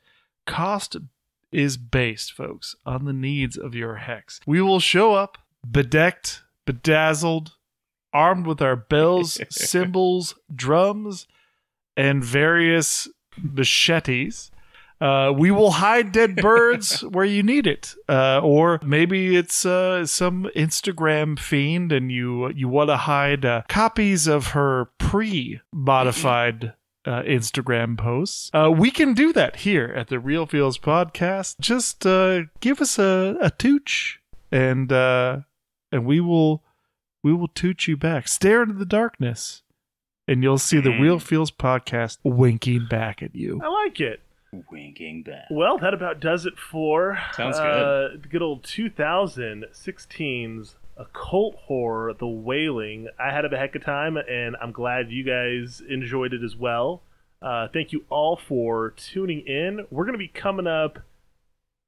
[0.46, 0.96] Cost
[1.52, 4.40] is based, folks, on the needs of your hex.
[4.46, 5.36] We will show up
[5.70, 7.56] bedecked, bedazzled,
[8.12, 11.26] armed with our bells, cymbals, drums,
[11.96, 13.08] and various
[13.40, 14.50] machetes.
[15.00, 20.04] Uh, we will hide dead birds where you need it, uh, or maybe it's uh,
[20.04, 26.74] some Instagram fiend, and you you want to hide uh, copies of her pre-modified
[27.08, 28.50] uh, Instagram posts.
[28.52, 31.58] Uh, we can do that here at the Real Feels Podcast.
[31.60, 34.20] Just uh, give us a, a tooch,
[34.52, 35.38] and uh,
[35.90, 36.62] and we will
[37.28, 38.26] we will toot you back.
[38.26, 39.62] Stare into the darkness,
[40.26, 43.60] and you'll see the Real Feels Podcast winking back at you.
[43.62, 44.22] I like it
[44.70, 45.44] Winking back.
[45.50, 52.26] Well, that about does it for Sounds uh, the good old 2016's occult horror, The
[52.26, 53.08] Wailing.
[53.20, 56.56] I had a heck of a time, and I'm glad you guys enjoyed it as
[56.56, 57.02] well.
[57.42, 59.84] Uh, thank you all for tuning in.
[59.90, 61.00] We're going to be coming up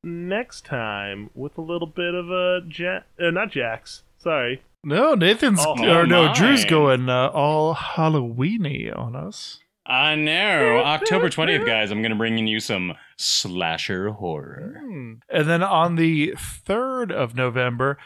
[0.04, 4.02] next time with a little bit of a ja- uh, not Jax.
[4.18, 6.32] Sorry, No, Nathan's Oh, or no, my.
[6.34, 9.60] Drew's going uh, all Halloweeny on us.
[9.86, 10.78] I know.
[10.84, 14.80] October 20th, guys, I'm going to bring in you some slasher horror.
[14.82, 15.12] Hmm.
[15.28, 17.98] And then on the 3rd of November,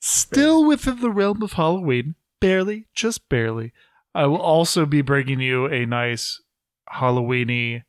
[0.00, 3.72] still within the realm of Halloween, barely, just barely,
[4.14, 6.40] I will also be bringing you a nice
[6.92, 7.82] Halloweeny.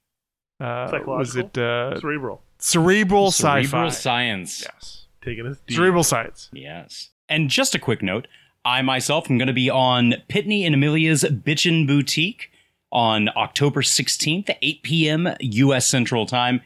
[0.60, 1.18] Uh, Psychological?
[1.18, 2.42] was it uh, Cerebral.
[2.58, 3.64] cerebral, sci-fi?
[3.64, 4.62] Cerebral science.
[4.64, 5.08] Yes.
[5.24, 5.76] Taking us deep.
[5.78, 6.50] Cerebral science.
[6.54, 7.10] Yes.
[7.34, 8.28] And just a quick note
[8.64, 12.52] I myself am going to be on Pitney and Amelia's Bitchin' Boutique
[12.92, 15.30] on October 16th, 8 p.m.
[15.40, 15.88] U.S.
[15.88, 16.62] Central Time.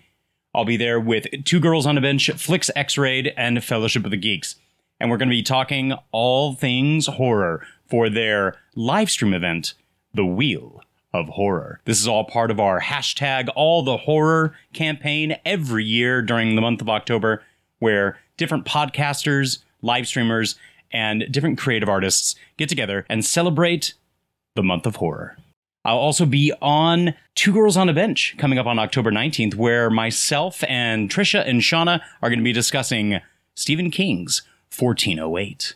[0.53, 4.11] I'll be there with Two Girls on a Bench, Flicks X Raid, and Fellowship of
[4.11, 4.55] the Geeks.
[4.99, 9.73] And we're going to be talking all things horror for their live stream event,
[10.13, 10.81] The Wheel
[11.13, 11.79] of Horror.
[11.85, 16.61] This is all part of our hashtag All the Horror campaign every year during the
[16.61, 17.41] month of October,
[17.79, 20.55] where different podcasters, live streamers,
[20.91, 23.93] and different creative artists get together and celebrate
[24.55, 25.37] the month of horror.
[25.85, 29.89] I'll also be on Two Girls on a Bench coming up on October 19th, where
[29.89, 33.19] myself and Trisha and Shauna are going to be discussing
[33.55, 34.41] Stephen King's
[34.77, 35.75] 1408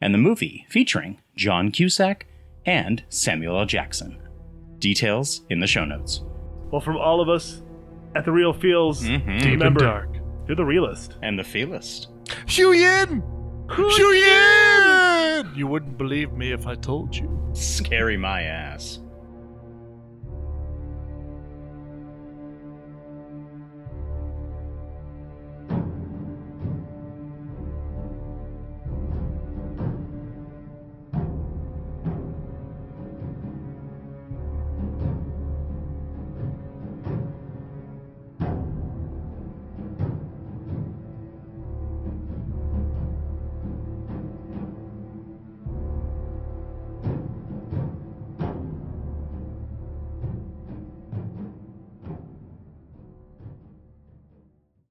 [0.00, 2.26] and the movie featuring John Cusack
[2.64, 3.66] and Samuel L.
[3.66, 4.16] Jackson.
[4.78, 6.20] Details in the show notes.
[6.70, 7.62] Well, from all of us
[8.14, 9.18] at the Real Feels, Mhm.
[9.24, 10.10] Deep and remember, dark.
[10.46, 11.16] you're the realist.
[11.22, 12.06] And the feelist.
[12.46, 13.22] Xiu Yin!
[13.70, 14.12] Xiu
[15.54, 17.50] You wouldn't believe me if I told you.
[17.52, 19.00] Scary my ass.